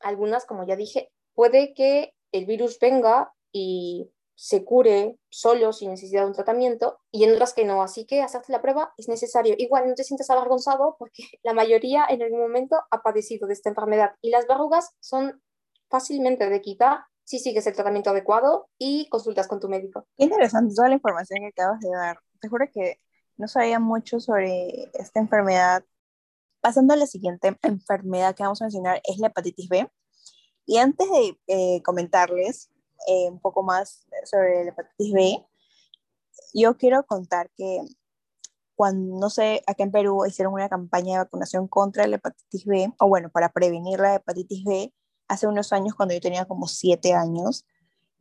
algunas, 0.00 0.44
como 0.44 0.66
ya 0.66 0.76
dije, 0.76 1.10
puede 1.34 1.74
que 1.74 2.14
el 2.32 2.46
virus 2.46 2.78
venga 2.78 3.32
y 3.52 4.10
se 4.34 4.64
cure 4.64 5.18
solo 5.30 5.72
sin 5.72 5.90
necesidad 5.90 6.22
de 6.22 6.28
un 6.28 6.32
tratamiento 6.32 7.00
y 7.10 7.24
en 7.24 7.32
otras 7.32 7.54
que 7.54 7.64
no. 7.64 7.82
Así 7.82 8.06
que 8.06 8.22
hacerte 8.22 8.52
la 8.52 8.62
prueba 8.62 8.94
es 8.96 9.08
necesario. 9.08 9.56
Igual 9.58 9.88
no 9.88 9.94
te 9.94 10.04
sientes 10.04 10.30
avergonzado 10.30 10.94
porque 10.96 11.24
la 11.42 11.54
mayoría 11.54 12.06
en 12.08 12.22
algún 12.22 12.40
momento 12.40 12.76
ha 12.90 13.02
padecido 13.02 13.48
de 13.48 13.54
esta 13.54 13.68
enfermedad 13.68 14.12
y 14.22 14.30
las 14.30 14.46
verrugas 14.46 14.90
son 15.00 15.42
fácilmente 15.88 16.48
de 16.48 16.60
quitar 16.60 17.00
si 17.24 17.40
sigues 17.40 17.66
el 17.66 17.74
tratamiento 17.74 18.10
adecuado 18.10 18.68
y 18.78 19.08
consultas 19.08 19.48
con 19.48 19.58
tu 19.58 19.68
médico. 19.68 20.06
Qué 20.16 20.24
interesante 20.24 20.72
toda 20.74 20.88
la 20.88 20.94
información 20.94 21.40
que 21.40 21.48
acabas 21.48 21.80
de 21.80 21.90
dar. 21.90 22.18
Te 22.40 22.48
juro 22.48 22.66
que 22.72 23.00
no 23.36 23.48
sabía 23.48 23.80
mucho 23.80 24.20
sobre 24.20 24.88
esta 24.94 25.18
enfermedad. 25.18 25.84
Pasando 26.60 26.94
a 26.94 26.96
la 26.96 27.06
siguiente 27.06 27.56
enfermedad 27.62 28.34
que 28.34 28.42
vamos 28.42 28.60
a 28.60 28.64
mencionar 28.64 29.00
es 29.04 29.18
la 29.18 29.28
hepatitis 29.28 29.68
B. 29.68 29.90
Y 30.66 30.78
antes 30.78 31.08
de 31.10 31.38
eh, 31.46 31.82
comentarles 31.82 32.70
eh, 33.06 33.30
un 33.30 33.40
poco 33.40 33.62
más 33.62 34.06
sobre 34.24 34.64
la 34.64 34.70
hepatitis 34.70 35.12
B, 35.12 35.46
yo 36.54 36.76
quiero 36.76 37.04
contar 37.04 37.50
que 37.56 37.80
cuando, 38.78 39.18
no 39.18 39.28
sé, 39.28 39.62
acá 39.66 39.82
en 39.82 39.90
Perú 39.90 40.24
hicieron 40.24 40.54
una 40.54 40.68
campaña 40.68 41.14
de 41.14 41.24
vacunación 41.24 41.66
contra 41.66 42.06
la 42.06 42.16
hepatitis 42.16 42.64
B, 42.64 42.94
o 43.00 43.08
bueno, 43.08 43.28
para 43.28 43.48
prevenir 43.48 43.98
la 43.98 44.14
hepatitis 44.14 44.62
B, 44.62 44.94
hace 45.26 45.48
unos 45.48 45.72
años 45.72 45.94
cuando 45.96 46.14
yo 46.14 46.20
tenía 46.20 46.44
como 46.44 46.68
siete 46.68 47.12
años 47.12 47.66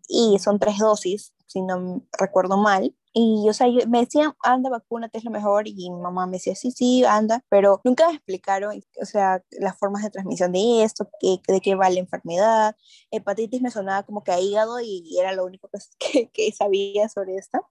y 0.07 0.39
son 0.39 0.57
tres 0.57 0.79
dosis, 0.79 1.31
si 1.45 1.61
no 1.61 2.01
recuerdo 2.17 2.57
mal. 2.57 2.95
Y, 3.19 3.49
o 3.49 3.53
sea, 3.53 3.65
me 3.87 4.01
decían, 4.01 4.33
anda, 4.43 4.69
vacúnate, 4.69 5.17
es 5.17 5.23
lo 5.23 5.31
mejor. 5.31 5.67
Y 5.67 5.89
mi 5.89 5.99
mamá 5.99 6.27
me 6.27 6.33
decía, 6.33 6.53
sí, 6.53 6.69
sí, 6.69 7.03
anda. 7.03 7.43
Pero 7.49 7.81
nunca 7.83 8.07
me 8.07 8.13
explicaron, 8.13 8.79
o 9.01 9.05
sea, 9.05 9.43
las 9.59 9.75
formas 9.79 10.03
de 10.03 10.11
transmisión 10.11 10.51
de 10.51 10.83
esto, 10.83 11.09
qué, 11.19 11.39
de 11.47 11.59
qué 11.59 11.73
va 11.73 11.89
la 11.89 11.97
enfermedad. 11.99 12.75
Hepatitis 13.09 13.63
me 13.63 13.71
sonaba 13.71 14.03
como 14.03 14.23
que 14.23 14.31
a 14.31 14.39
hígado 14.39 14.79
y 14.81 15.17
era 15.19 15.33
lo 15.33 15.45
único 15.45 15.67
que, 15.99 16.29
que 16.31 16.51
sabía 16.51 17.09
sobre 17.09 17.37
esta. 17.37 17.61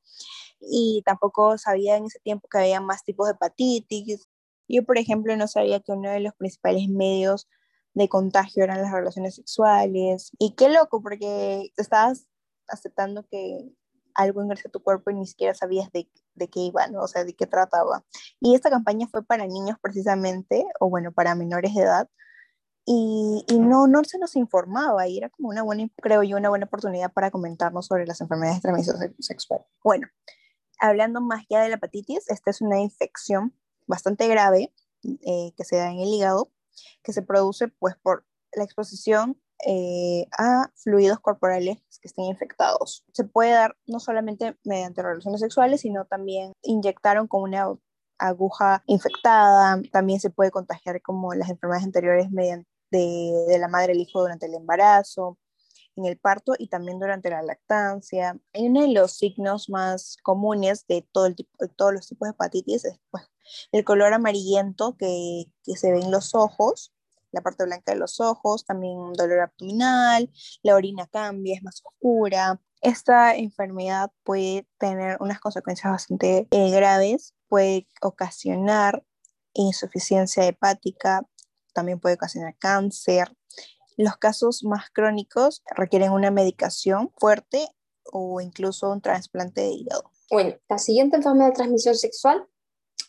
Y 0.59 1.03
tampoco 1.07 1.59
sabía 1.59 1.97
en 1.97 2.07
ese 2.07 2.19
tiempo 2.19 2.49
que 2.49 2.59
había 2.59 2.81
más 2.81 3.05
tipos 3.05 3.29
de 3.29 3.35
hepatitis. 3.35 4.29
Yo, 4.69 4.85
por 4.85 4.99
ejemplo, 4.99 5.37
no 5.37 5.47
sabía 5.47 5.79
que 5.79 5.93
uno 5.93 6.11
de 6.11 6.21
los 6.21 6.35
principales 6.35 6.89
medios 6.89 7.49
de 7.95 8.09
contagio 8.09 8.65
eran 8.65 8.83
las 8.83 8.91
relaciones 8.93 9.37
sexuales. 9.37 10.33
Y 10.41 10.57
qué 10.57 10.71
loco, 10.71 11.03
porque 11.03 11.71
estabas 11.77 12.27
aceptando 12.69 13.25
que 13.31 13.71
algo 14.17 14.43
ingrese 14.43 14.69
a 14.69 14.71
tu 14.71 14.83
cuerpo 14.83 15.11
y 15.11 15.15
ni 15.15 15.27
siquiera 15.27 15.55
sabías 15.55 15.91
de, 15.93 16.09
de 16.35 16.49
qué 16.49 16.61
iba, 16.61 16.87
¿no? 16.89 17.03
O 17.03 17.09
sea, 17.09 17.25
de 17.25 17.35
qué 17.35 17.47
trataba. 17.47 18.05
Y 18.41 18.55
esta 18.55 18.71
campaña 18.71 19.07
fue 19.09 19.25
para 19.25 19.47
niños 19.47 19.77
precisamente, 19.81 20.67
o 20.81 20.89
bueno, 20.89 21.13
para 21.13 21.35
menores 21.35 21.75
de 21.75 21.83
edad, 21.83 22.09
y, 22.85 23.45
y, 23.49 23.59
no, 23.59 23.89
no 23.89 24.05
se 24.05 24.17
nos 24.19 24.37
informaba 24.37 25.09
y 25.09 25.19
era 25.19 25.29
como 25.29 25.49
una 25.49 25.63
buena, 25.65 25.89
creo 26.01 26.23
yo, 26.23 26.37
una 26.37 26.51
buena 26.51 26.67
oportunidad 26.67 27.13
para 27.13 27.33
comentarnos 27.33 27.87
sobre 27.87 28.07
las 28.07 28.21
enfermedades 28.21 28.59
de 28.59 28.69
transmisión 28.69 29.15
sexual. 29.19 29.61
Bueno, 29.83 30.07
hablando 30.79 31.21
más 31.21 31.45
ya 31.51 31.63
de 31.63 31.69
la 31.69 31.77
hepatitis, 31.77 32.31
esta 32.31 32.51
es 32.51 32.61
una 32.61 32.79
infección 32.81 33.53
bastante 33.89 34.29
grave 34.29 34.73
eh, 35.03 35.53
que 35.57 35.65
se 35.65 35.77
da 35.77 35.91
en 35.91 35.99
el 35.99 36.09
hígado 36.09 36.53
que 37.03 37.13
se 37.13 37.23
produce 37.23 37.69
pues 37.69 37.97
por 37.97 38.27
la 38.53 38.65
exposición 38.65 39.41
eh, 39.65 40.27
a 40.39 40.71
fluidos 40.75 41.21
corporales 41.21 41.79
que 42.01 42.09
estén 42.09 42.27
infectados. 42.27 43.05
Se 43.13 43.25
puede 43.25 43.53
dar 43.53 43.77
no 43.87 44.01
solamente 44.01 44.57
mediante 44.65 45.03
relaciones 45.03 45.41
sexuales, 45.41 45.81
sino 45.81 46.05
también 46.05 46.53
inyectaron 46.63 47.27
con 47.27 47.43
una 47.43 47.69
aguja 48.19 48.83
infectada, 48.87 49.81
también 49.93 50.21
se 50.21 50.31
puede 50.31 50.51
contagiar 50.51 51.03
como 51.03 51.35
las 51.35 51.51
enfermedades 51.51 51.87
anteriores 51.87 52.31
mediante 52.31 52.69
de, 52.91 53.57
la 53.59 53.69
madre 53.69 53.93
al 53.93 54.01
hijo 54.01 54.21
durante 54.21 54.47
el 54.47 54.55
embarazo, 54.55 55.39
en 55.97 56.05
el 56.05 56.19
parto 56.19 56.55
y 56.59 56.69
también 56.69 56.99
durante 56.99 57.31
la 57.31 57.43
lactancia. 57.43 58.39
uno 58.55 58.83
de 58.83 58.93
los 58.93 59.13
signos 59.17 59.69
más 59.71 60.17
comunes 60.23 60.87
de, 60.87 61.07
todo 61.11 61.27
el 61.27 61.37
tipo, 61.37 61.51
de 61.59 61.69
todos 61.69 61.95
los 61.95 62.07
tipos 62.07 62.29
de 62.29 62.33
hepatitis 62.33 62.85
es 62.85 63.01
pues, 63.11 63.25
el 63.73 63.85
color 63.85 64.13
amarillento 64.13 64.97
que, 64.97 65.45
que 65.65 65.77
se 65.77 65.93
ve 65.93 66.01
en 66.01 66.11
los 66.11 66.35
ojos, 66.35 66.93
la 67.37 67.43
parte 67.43 67.65
blanca 67.65 67.93
de 67.93 67.99
los 67.99 68.19
ojos, 68.19 68.65
también 68.65 69.13
dolor 69.13 69.41
abdominal, 69.41 70.31
la 70.63 70.75
orina 70.75 71.07
cambia, 71.07 71.55
es 71.55 71.63
más 71.63 71.83
oscura. 71.85 72.61
Esta 72.81 73.37
enfermedad 73.37 74.11
puede 74.25 74.67
tener 74.79 75.19
unas 75.21 75.39
consecuencias 75.39 75.93
bastante 75.93 76.49
eh, 76.51 76.71
graves, 76.71 77.35
puede 77.49 77.87
ocasionar 78.01 79.05
insuficiencia 79.53 80.47
hepática, 80.47 81.23
también 81.75 82.01
puede 82.01 82.15
ocasionar 82.15 82.57
cáncer. 82.59 83.37
Los 83.99 84.17
casos 84.17 84.65
más 84.65 84.89
crónicos 84.91 85.63
requieren 85.75 86.13
una 86.13 86.31
medicación 86.31 87.13
fuerte 87.19 87.69
o 88.05 88.41
incluso 88.41 88.91
un 88.91 89.03
trasplante 89.03 89.61
de 89.61 89.69
hígado. 89.69 90.11
Bueno, 90.31 90.57
la 90.71 90.79
siguiente 90.79 91.17
enfermedad 91.17 91.49
de 91.49 91.55
transmisión 91.55 91.95
sexual 91.97 92.47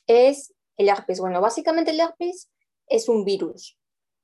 es 0.06 0.54
el 0.76 0.90
herpes. 0.90 1.22
Bueno, 1.22 1.40
básicamente 1.40 1.92
el 1.92 2.00
herpes 2.00 2.50
es 2.88 3.08
un 3.08 3.24
virus 3.24 3.78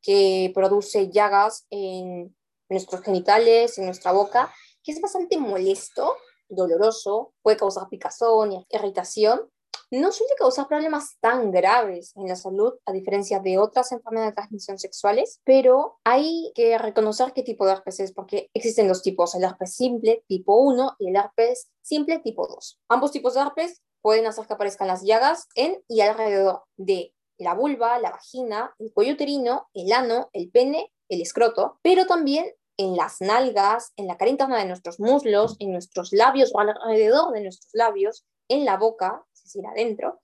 que 0.04 0.52
produce 0.54 1.10
llagas 1.10 1.66
en 1.72 2.36
nuestros 2.70 3.02
genitales, 3.02 3.78
en 3.80 3.86
nuestra 3.86 4.12
boca, 4.12 4.54
que 4.84 4.92
es 4.92 5.02
bastante 5.02 5.38
molesto, 5.38 6.16
doloroso, 6.50 7.34
puede 7.42 7.58
causar 7.58 7.90
picazón 7.90 8.52
y 8.52 8.68
irritación, 8.70 9.50
no 9.92 10.12
suele 10.12 10.34
causar 10.38 10.68
problemas 10.68 11.18
tan 11.20 11.52
graves 11.52 12.14
en 12.16 12.28
la 12.28 12.36
salud, 12.36 12.74
a 12.86 12.92
diferencia 12.92 13.40
de 13.40 13.60
otras 13.60 13.92
enfermedades 13.92 14.32
de 14.32 14.36
transmisión 14.36 14.80
sexuales, 14.80 15.40
pero 15.44 16.00
hay 16.04 16.52
que 16.56 16.78
reconocer 16.80 17.32
qué 17.34 17.44
tipo 17.44 17.66
de 17.66 17.74
herpes 17.74 18.00
es, 18.00 18.12
porque 18.12 18.50
existen 18.56 18.88
dos 18.88 19.04
tipos, 19.04 19.36
el 19.36 19.44
herpes 19.44 19.76
simple 19.76 20.24
tipo 20.28 20.58
1 20.58 20.96
y 21.00 21.10
el 21.10 21.16
herpes 21.16 21.70
simple 21.84 22.20
tipo 22.20 22.48
2. 22.48 22.80
Ambos 22.90 23.12
tipos 23.12 23.36
de 23.36 23.42
herpes 23.42 23.84
pueden 24.02 24.26
hacer 24.26 24.48
que 24.48 24.54
aparezcan 24.54 24.88
las 24.88 25.04
llagas 25.04 25.48
en 25.56 25.84
y 25.88 26.02
alrededor 26.02 26.64
de 26.76 27.14
la 27.38 27.54
vulva, 27.54 28.00
la 28.00 28.12
vagina, 28.12 28.74
el 28.80 28.92
cuello 28.94 29.14
uterino, 29.14 29.70
el 29.74 29.92
ano, 29.92 30.30
el 30.34 30.50
pene, 30.50 30.92
el 31.10 31.22
escroto, 31.22 31.80
pero 31.82 32.06
también 32.06 32.54
en 32.78 32.96
las 32.96 33.22
nalgas, 33.22 33.94
en 33.98 34.08
la 34.08 34.18
cara 34.18 34.32
interna 34.32 34.58
de 34.58 34.66
nuestros 34.66 35.00
muslos, 35.00 35.56
en 35.60 35.72
nuestros 35.72 36.12
labios 36.12 36.52
o 36.54 36.60
alrededor 36.60 37.32
de 37.34 37.42
nuestros 37.42 37.70
labios, 37.74 38.26
en 38.48 38.66
la 38.66 38.78
boca, 38.78 39.24
es 39.34 39.44
decir, 39.44 39.66
adentro, 39.66 40.22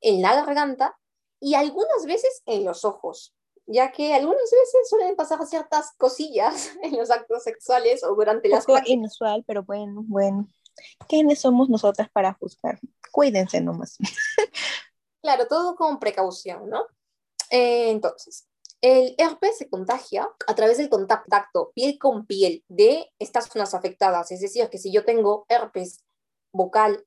en 0.00 0.20
la 0.20 0.34
garganta 0.34 0.98
y 1.40 1.54
algunas 1.54 2.04
veces 2.06 2.42
en 2.46 2.64
los 2.64 2.84
ojos, 2.84 3.34
ya 3.66 3.92
que 3.92 4.14
algunas 4.14 4.50
veces 4.50 4.88
suelen 4.88 5.16
pasar 5.16 5.44
ciertas 5.46 5.92
cosillas 5.96 6.72
en 6.82 6.96
los 6.96 7.10
actos 7.10 7.44
sexuales 7.44 8.04
o 8.04 8.14
durante 8.14 8.48
las 8.48 8.66
Poco 8.66 8.80
inusual, 8.84 9.44
pero 9.46 9.62
bueno, 9.62 10.02
bueno. 10.06 10.48
¿Quiénes 11.06 11.40
somos 11.40 11.68
nosotras 11.68 12.08
para 12.10 12.32
juzgar? 12.32 12.80
Cuídense 13.10 13.60
nomás. 13.60 13.98
claro, 15.22 15.46
todo 15.46 15.76
con 15.76 15.98
precaución, 15.98 16.68
¿no? 16.68 16.86
Eh, 17.50 17.90
entonces, 17.90 18.48
el 18.80 19.14
herpes 19.16 19.58
se 19.58 19.70
contagia 19.70 20.28
a 20.46 20.54
través 20.54 20.78
del 20.78 20.88
contacto 20.88 21.70
piel 21.74 21.98
con 21.98 22.26
piel 22.26 22.64
de 22.68 23.12
estas 23.18 23.46
zonas 23.46 23.74
afectadas. 23.74 24.32
Es 24.32 24.40
decir, 24.40 24.68
que 24.70 24.78
si 24.78 24.92
yo 24.92 25.04
tengo 25.04 25.46
herpes 25.48 26.04
vocal 26.52 27.06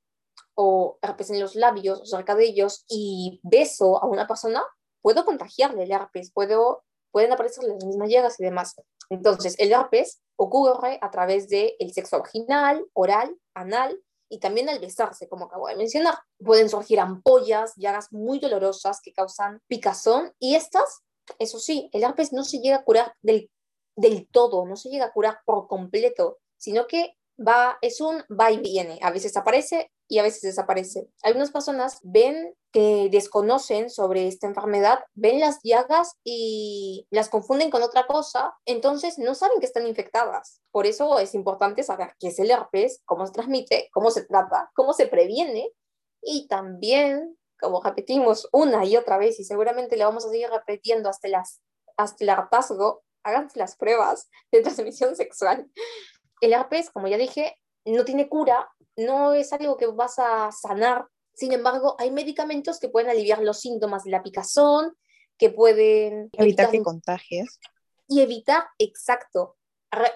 o 0.54 0.98
herpes 1.02 1.30
en 1.30 1.40
los 1.40 1.54
labios 1.54 2.00
o 2.00 2.06
cerca 2.06 2.34
de 2.34 2.46
ellos 2.46 2.84
y 2.88 3.40
beso 3.42 4.02
a 4.02 4.06
una 4.06 4.26
persona, 4.26 4.64
puedo 5.02 5.24
contagiarle 5.26 5.84
el 5.84 5.92
herpes, 5.92 6.32
puedo, 6.32 6.84
pueden 7.12 7.32
aparecer 7.32 7.64
las 7.64 7.84
mismas 7.84 8.08
llagas 8.08 8.40
y 8.40 8.44
demás. 8.44 8.74
Entonces, 9.10 9.54
el 9.58 9.72
herpes 9.72 10.22
ocurre 10.36 10.98
a 11.02 11.10
través 11.10 11.48
del 11.48 11.74
el 11.78 11.92
sexo 11.92 12.18
vaginal, 12.20 12.86
oral, 12.94 13.36
anal 13.54 14.00
y 14.28 14.38
también 14.38 14.68
al 14.68 14.78
besarse, 14.78 15.28
como 15.28 15.46
acabo 15.46 15.68
de 15.68 15.76
mencionar. 15.76 16.14
Pueden 16.38 16.68
surgir 16.68 17.00
ampollas, 17.00 17.74
llagas 17.76 18.12
muy 18.12 18.38
dolorosas 18.38 19.00
que 19.02 19.12
causan 19.12 19.60
picazón 19.66 20.32
y 20.38 20.54
estas, 20.54 21.02
eso 21.38 21.58
sí, 21.58 21.88
el 21.92 22.04
herpes 22.04 22.32
no 22.32 22.44
se 22.44 22.58
llega 22.58 22.76
a 22.76 22.84
curar 22.84 23.14
del, 23.22 23.50
del 23.96 24.28
todo, 24.28 24.66
no 24.66 24.76
se 24.76 24.90
llega 24.90 25.06
a 25.06 25.12
curar 25.12 25.40
por 25.44 25.66
completo, 25.66 26.38
sino 26.56 26.86
que 26.86 27.16
va, 27.38 27.78
es 27.82 28.00
un 28.00 28.22
va 28.28 28.50
y 28.50 28.58
viene. 28.58 28.98
A 29.02 29.10
veces 29.10 29.36
aparece 29.36 29.90
y 30.08 30.18
a 30.18 30.22
veces 30.22 30.42
desaparece. 30.42 31.08
Algunas 31.22 31.50
personas 31.50 32.00
ven 32.02 32.54
desconocen 33.10 33.90
sobre 33.90 34.28
esta 34.28 34.46
enfermedad, 34.46 35.00
ven 35.14 35.40
las 35.40 35.60
llagas 35.62 36.16
y 36.24 37.06
las 37.10 37.28
confunden 37.28 37.70
con 37.70 37.82
otra 37.82 38.06
cosa, 38.06 38.54
entonces 38.66 39.18
no 39.18 39.34
saben 39.34 39.60
que 39.60 39.66
están 39.66 39.86
infectadas. 39.86 40.60
Por 40.70 40.86
eso 40.86 41.18
es 41.18 41.34
importante 41.34 41.82
saber 41.82 42.14
qué 42.18 42.28
es 42.28 42.38
el 42.38 42.50
herpes, 42.50 43.02
cómo 43.04 43.26
se 43.26 43.32
transmite, 43.32 43.88
cómo 43.92 44.10
se 44.10 44.24
trata, 44.24 44.70
cómo 44.74 44.92
se 44.92 45.06
previene 45.06 45.72
y 46.22 46.48
también, 46.48 47.38
como 47.58 47.82
repetimos 47.82 48.48
una 48.52 48.84
y 48.84 48.96
otra 48.96 49.16
vez 49.16 49.40
y 49.40 49.44
seguramente 49.44 49.96
le 49.96 50.04
vamos 50.04 50.26
a 50.26 50.30
seguir 50.30 50.50
repitiendo 50.50 51.08
hasta, 51.08 51.28
las, 51.28 51.60
hasta 51.96 52.24
el 52.24 52.30
hartazgo, 52.30 53.04
háganse 53.22 53.58
las 53.58 53.76
pruebas 53.76 54.28
de 54.52 54.60
transmisión 54.60 55.16
sexual. 55.16 55.70
El 56.40 56.52
herpes, 56.52 56.90
como 56.90 57.08
ya 57.08 57.16
dije, 57.16 57.56
no 57.84 58.04
tiene 58.04 58.28
cura, 58.28 58.68
no 58.96 59.34
es 59.34 59.52
algo 59.52 59.76
que 59.76 59.86
vas 59.86 60.18
a 60.18 60.50
sanar. 60.52 61.06
Sin 61.36 61.52
embargo, 61.52 61.96
hay 61.98 62.10
medicamentos 62.10 62.80
que 62.80 62.88
pueden 62.88 63.10
aliviar 63.10 63.42
los 63.42 63.60
síntomas 63.60 64.04
de 64.04 64.10
la 64.10 64.22
picazón, 64.22 64.96
que 65.36 65.50
pueden 65.50 66.30
evitar, 66.32 66.70
que 66.70 66.82
contagies. 66.82 67.60
Y 68.08 68.22
evitar, 68.22 68.64
exacto, 68.78 69.56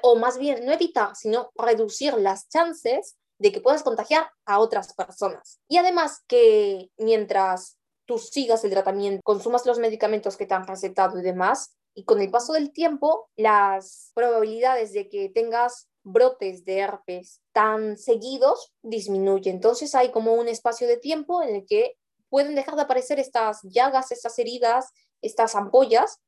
o 0.03 0.17
más 0.17 0.39
bien 0.39 0.65
no 0.65 0.73
evitar, 0.73 1.15
sino 1.15 1.51
reducir 1.55 2.15
las 2.15 2.49
chances 2.49 3.17
de 3.39 3.53
que 3.53 3.61
puedas 3.61 3.83
contagiar 3.83 4.31
a 4.47 4.61
otras 4.61 4.95
personas. 4.95 5.61
Y 5.69 5.77
además 5.77 6.23
que 6.27 6.91
mientras 6.97 7.77
tú 8.07 8.19
sigas 8.19 8.65
el 8.65 8.71
tratamiento, 8.71 9.21
consumas 9.23 9.67
los 9.67 9.79
medicamentos 9.79 10.39
que 10.39 10.47
te 10.47 10.55
han 10.55 10.67
recetado 10.67 11.19
y 11.19 11.23
demás, 11.23 11.77
y 11.95 12.05
con 12.05 12.21
el 12.23 12.31
paso 12.31 12.55
del 12.55 12.73
tiempo, 12.73 13.29
las 13.37 14.11
probabilidades 14.15 14.95
de 14.95 15.11
que 15.11 15.29
tengas 15.29 15.90
brotes 16.03 16.65
de 16.65 16.79
herpes 16.79 17.43
tan 17.53 17.97
seguidos 17.97 18.73
disminuye. 18.83 19.51
Entonces 19.51 19.95
hay 19.95 20.11
como 20.11 20.35
un 20.35 20.49
espacio 20.49 20.87
de 20.87 20.97
tiempo 20.97 21.43
en 21.43 21.57
el 21.57 21.67
que 21.67 21.97
pueden 22.29 22.55
dejar 22.55 22.77
de 22.77 22.83
aparecer 22.83 23.19
estas 23.19 23.61
llagas, 23.63 24.13
estas 24.13 24.39
heridas, 24.39 24.93
estas 25.21 25.55
ampollas 25.55 26.21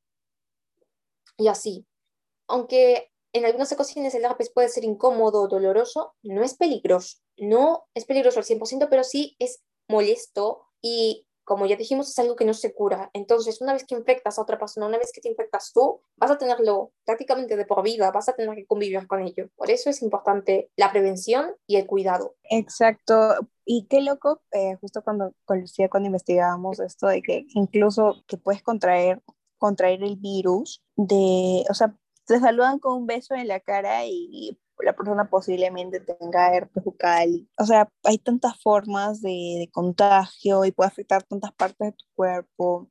y 1.37 1.47
así. 1.47 1.85
Aunque 2.47 3.11
en 3.33 3.45
algunas 3.45 3.71
ocasiones 3.71 4.13
el 4.13 4.25
herpes 4.25 4.51
puede 4.51 4.69
ser 4.69 4.83
incómodo 4.83 5.41
o 5.41 5.47
doloroso, 5.47 6.13
no 6.21 6.43
es 6.43 6.55
peligroso. 6.55 7.17
No 7.37 7.85
es 7.95 8.05
peligroso 8.05 8.39
al 8.39 8.45
100%, 8.45 8.87
pero 8.89 9.03
sí 9.03 9.35
es 9.39 9.63
molesto 9.87 10.67
y 10.81 11.25
como 11.43 11.65
ya 11.65 11.75
dijimos, 11.75 12.09
es 12.09 12.19
algo 12.19 12.35
que 12.35 12.45
no 12.45 12.53
se 12.53 12.73
cura. 12.73 13.09
Entonces, 13.13 13.61
una 13.61 13.73
vez 13.73 13.85
que 13.85 13.95
infectas 13.95 14.37
a 14.37 14.41
otra 14.41 14.57
persona, 14.57 14.87
una 14.87 14.97
vez 14.97 15.11
que 15.13 15.21
te 15.21 15.29
infectas 15.29 15.71
tú, 15.73 16.01
vas 16.17 16.31
a 16.31 16.37
tenerlo 16.37 16.91
prácticamente 17.05 17.55
de 17.57 17.65
por 17.65 17.83
vida, 17.83 18.11
vas 18.11 18.29
a 18.29 18.33
tener 18.33 18.55
que 18.55 18.65
convivir 18.65 19.05
con 19.07 19.21
ello. 19.21 19.49
Por 19.55 19.69
eso 19.69 19.89
es 19.89 20.01
importante 20.01 20.69
la 20.75 20.91
prevención 20.91 21.55
y 21.67 21.77
el 21.77 21.87
cuidado. 21.87 22.35
Exacto. 22.43 23.35
Y 23.65 23.87
qué 23.87 24.01
loco, 24.01 24.41
eh, 24.51 24.75
justo 24.81 25.03
cuando 25.03 25.33
con 25.45 25.61
Lucía, 25.61 25.89
cuando 25.89 26.07
investigábamos 26.07 26.79
esto 26.79 27.07
de 27.07 27.21
que 27.21 27.45
incluso 27.55 28.23
que 28.27 28.37
puedes 28.37 28.61
contraer, 28.61 29.21
contraer 29.57 30.03
el 30.03 30.17
virus, 30.17 30.83
de, 30.95 31.63
o 31.69 31.73
sea, 31.73 31.95
te 32.25 32.39
saludan 32.39 32.79
con 32.79 32.97
un 32.97 33.05
beso 33.05 33.35
en 33.35 33.47
la 33.47 33.59
cara 33.59 34.05
y 34.05 34.57
la 34.79 34.95
persona 34.95 35.29
posiblemente 35.29 35.99
tenga 35.99 36.53
herpes 36.55 36.83
bucal. 36.83 37.47
O 37.57 37.65
sea, 37.65 37.89
hay 38.03 38.17
tantas 38.17 38.59
formas 38.61 39.21
de, 39.21 39.69
contagio 39.71 40.65
y 40.65 40.71
puede 40.71 40.87
afectar 40.87 41.23
tantas 41.23 41.53
partes 41.53 41.91
de 41.91 41.91
tu 41.93 42.05
cuerpo. 42.15 42.89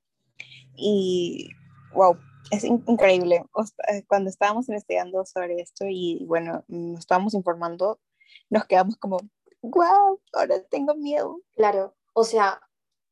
Y, 0.77 1.51
wow, 1.95 2.17
es 2.51 2.65
increíble. 2.65 3.45
Eh, 3.89 4.05
cuando 4.07 4.31
estábamos 4.31 4.69
investigando 4.69 5.25
sobre 5.25 5.61
esto 5.61 5.85
y, 5.89 6.25
bueno, 6.27 6.65
nos 6.69 7.01
estábamos 7.01 7.35
informando, 7.35 8.01
nos 8.51 8.65
quedamos 8.67 8.97
como, 8.97 9.19
wow, 9.63 10.21
ahora 10.33 10.63
tengo 10.71 10.95
miedo. 10.95 11.41
Claro, 11.57 11.95
o 12.15 12.25
sea, 12.25 12.61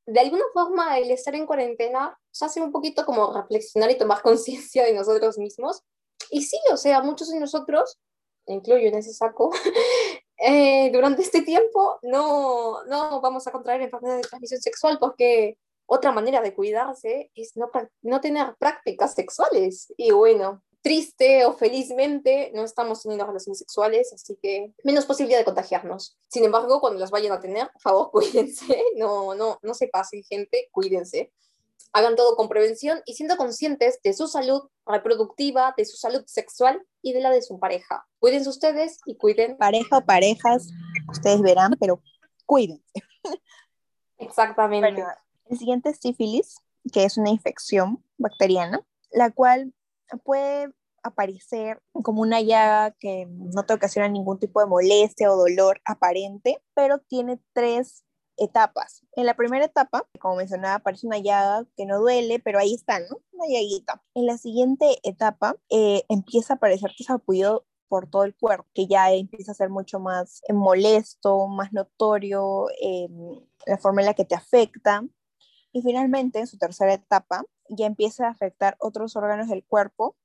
de 0.07 0.21
alguna 0.21 0.45
forma 0.53 0.99
el 0.99 1.11
estar 1.11 1.35
en 1.35 1.47
cuarentena 1.47 2.19
se 2.31 2.45
hace 2.45 2.61
un 2.61 2.73
poquito 2.73 3.05
como 3.05 3.33
reflexionar 3.33 3.91
y 3.91 3.99
tomar 3.99 4.23
conciencia 4.23 4.85
de 4.85 4.95
nosotros 4.95 5.39
mismos. 5.39 5.83
Y 6.31 6.43
sí, 6.43 6.59
o 6.73 6.77
sea, 6.77 7.01
muchos 7.01 7.31
de 7.31 7.41
nosotros 7.41 7.99
incluyo 8.53 8.89
en 8.89 8.97
ese 8.97 9.13
saco, 9.13 9.51
eh, 10.39 10.91
durante 10.93 11.23
este 11.23 11.43
tiempo 11.43 11.99
no, 12.03 12.85
no 12.85 13.21
vamos 13.21 13.47
a 13.47 13.53
contraer 13.53 13.83
enfermedades 13.83 14.23
de 14.23 14.29
transmisión 14.29 14.61
sexual 14.61 14.99
porque 14.99 15.59
otra 15.87 16.13
manera 16.13 16.41
de 16.41 16.55
cuidarse 16.55 17.31
es 17.35 17.57
no, 17.57 17.71
no 18.03 18.21
tener 18.21 18.55
prácticas 18.59 19.15
sexuales. 19.15 19.93
Y 19.97 20.13
bueno, 20.13 20.63
triste 20.83 21.45
o 21.45 21.53
felizmente 21.53 22.53
no 22.55 22.65
estamos 22.65 23.03
teniendo 23.03 23.27
relaciones 23.27 23.59
sexuales, 23.59 24.13
así 24.13 24.39
que 24.41 24.73
menos 24.85 25.05
posibilidad 25.05 25.41
de 25.41 25.45
contagiarnos. 25.45 26.17
Sin 26.29 26.45
embargo, 26.45 26.81
cuando 26.81 27.01
las 27.01 27.11
vayan 27.11 27.33
a 27.33 27.41
tener, 27.41 27.71
por 27.73 27.83
favor, 27.83 28.11
cuídense, 28.13 28.83
no, 28.97 29.35
no, 29.35 29.59
no 29.63 29.75
se 29.75 29.89
pasen, 29.89 30.23
gente, 30.23 30.69
cuídense 30.71 31.33
hagan 31.93 32.17
todo 32.17 32.37
con 32.37 32.49
prevención 32.49 33.01
y 33.07 33.15
siendo 33.15 33.37
conscientes 33.37 34.01
de 34.03 34.13
su 34.13 34.27
salud 34.27 34.63
reproductiva, 34.87 35.75
de 35.77 35.85
su 35.85 35.97
salud 35.97 36.23
sexual 36.27 36.85
y 37.03 37.13
de 37.13 37.21
la 37.21 37.31
de 37.31 37.43
su 37.43 37.59
pareja. 37.59 38.07
Cuídense 38.19 38.49
ustedes 38.49 38.99
y 39.07 39.17
cuiden. 39.17 39.57
Pareja 39.57 39.99
o 39.99 40.05
parejas, 40.05 40.69
ustedes 41.11 41.41
verán, 41.41 41.77
pero 41.81 42.03
cuídense. 42.47 42.85
Exactamente. 44.19 45.05
el 45.47 45.59
siguiente 45.59 45.91
es 45.91 45.99
sífilis, 45.99 46.57
que 46.93 47.05
es 47.05 47.17
una 47.17 47.31
infección 47.31 48.05
bacteriana, 48.19 48.87
la 49.11 49.31
cual 49.31 49.73
puede 50.25 50.73
aparecer 51.03 51.81
como 51.93 52.21
una 52.21 52.41
llaga 52.41 52.93
que 52.93 53.27
no 53.29 53.65
te 53.65 53.75
ocasiona 53.75 54.09
ningún 54.09 54.39
tipo 54.39 54.61
de 54.61 54.67
molestia 54.67 55.33
o 55.33 55.37
dolor 55.37 55.81
aparente, 55.85 56.63
pero 56.75 56.99
tiene 56.99 57.41
tres 57.53 58.05
etapas. 58.41 59.05
En 59.15 59.27
la 59.27 59.35
primera 59.35 59.65
etapa, 59.65 60.07
como 60.19 60.37
mencionaba, 60.37 60.77
aparece 60.77 61.07
una 61.07 61.19
llaga 61.19 61.67
que 61.77 61.87
no 61.87 62.01
duele, 62.01 62.41
pero 62.41 62.59
ahí 62.59 62.75
está, 62.75 62.99
¿no? 62.99 63.21
Una 63.33 63.47
llaguita. 63.47 64.03
En 64.15 64.27
la 64.27 64.39
siguiente 64.39 64.99
etapa 65.05 65.57
eh, 65.69 66.05
empieza 66.09 66.55
a 66.55 66.57
aparecer 66.57 66.91
que 66.97 67.05
apoyado 67.13 67.67
por 67.89 68.09
todo 68.09 68.25
el 68.25 68.35
cuerpo, 68.37 68.67
que 68.75 68.87
ya 68.87 69.13
empieza 69.13 69.53
a 69.53 69.55
ser 69.55 69.69
mucho 69.69 70.01
más 70.01 70.43
eh, 70.49 70.53
molesto, 70.53 71.47
más 71.49 71.73
notorio, 71.73 72.67
la 73.67 73.79
forma 73.79 74.01
en 74.01 74.07
la 74.07 74.15
que 74.15 74.25
te 74.25 74.35
afecta. 74.35 75.03
Y 75.73 75.83
finalmente, 75.83 76.41
en 76.41 76.47
su 76.47 76.59
tercera 76.59 76.95
etapa, 76.95 77.45
ya 77.69 77.87
empieza 77.87 78.27
a 78.27 78.31
afectar 78.31 78.77
otros 78.81 79.15
órganos 79.17 79.49
del 79.49 79.65
cuerpo 79.65 80.17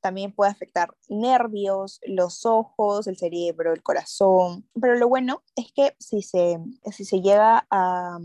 también 0.00 0.32
puede 0.32 0.50
afectar 0.50 0.94
nervios, 1.08 2.00
los 2.06 2.46
ojos, 2.46 3.06
el 3.06 3.16
cerebro, 3.16 3.72
el 3.72 3.82
corazón. 3.82 4.68
Pero 4.80 4.94
lo 4.96 5.08
bueno 5.08 5.42
es 5.56 5.72
que 5.72 5.96
si 5.98 6.22
se, 6.22 6.58
si 6.92 7.04
se 7.04 7.20
llega 7.20 7.66
a, 7.70 8.18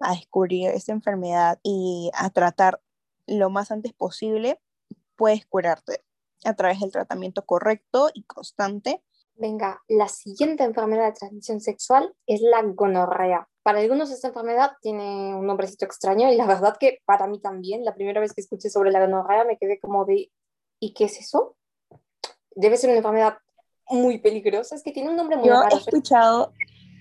a 0.00 0.14
descubrir 0.14 0.70
esta 0.70 0.92
enfermedad 0.92 1.58
y 1.62 2.10
a 2.14 2.30
tratar 2.30 2.80
lo 3.26 3.50
más 3.50 3.70
antes 3.70 3.92
posible, 3.92 4.60
puedes 5.16 5.46
curarte 5.46 6.02
a 6.44 6.54
través 6.54 6.80
del 6.80 6.92
tratamiento 6.92 7.44
correcto 7.44 8.10
y 8.12 8.24
constante. 8.24 9.02
Venga, 9.36 9.82
la 9.88 10.08
siguiente 10.08 10.62
enfermedad 10.62 11.06
de 11.06 11.12
transmisión 11.12 11.60
sexual 11.60 12.14
es 12.26 12.40
la 12.40 12.62
gonorrea. 12.62 13.48
Para 13.62 13.80
algunos 13.80 14.10
esta 14.10 14.28
enfermedad 14.28 14.72
tiene 14.80 15.34
un 15.34 15.46
nombrecito 15.46 15.86
extraño 15.86 16.30
y 16.30 16.36
la 16.36 16.46
verdad 16.46 16.76
que 16.78 17.00
para 17.04 17.26
mí 17.26 17.40
también, 17.40 17.84
la 17.84 17.94
primera 17.94 18.20
vez 18.20 18.32
que 18.32 18.42
escuché 18.42 18.70
sobre 18.70 18.92
la 18.92 19.00
gonorrea 19.00 19.44
me 19.44 19.58
quedé 19.58 19.80
como 19.80 20.04
de, 20.04 20.30
¿y 20.80 20.94
qué 20.94 21.04
es 21.04 21.18
eso? 21.18 21.56
Debe 22.54 22.76
ser 22.76 22.90
una 22.90 22.98
enfermedad 22.98 23.38
muy 23.88 24.18
peligrosa, 24.18 24.74
es 24.74 24.82
que 24.82 24.92
tiene 24.92 25.10
un 25.10 25.16
nombre 25.16 25.36
muy 25.36 25.48
Yo 25.48 25.54
raro. 25.54 25.74
he 25.74 25.78
escuchado 25.78 26.52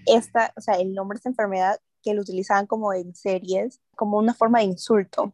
esta, 0.05 0.53
o 0.57 0.62
sea, 0.62 0.75
el 0.75 0.93
nombre 0.93 1.15
de 1.15 1.19
esta 1.19 1.29
enfermedad 1.29 1.79
que 2.01 2.13
lo 2.13 2.21
utilizaban 2.21 2.67
como 2.67 2.93
en 2.93 3.15
series, 3.15 3.81
como 3.95 4.17
una 4.17 4.33
forma 4.33 4.59
de 4.59 4.65
insulto. 4.65 5.33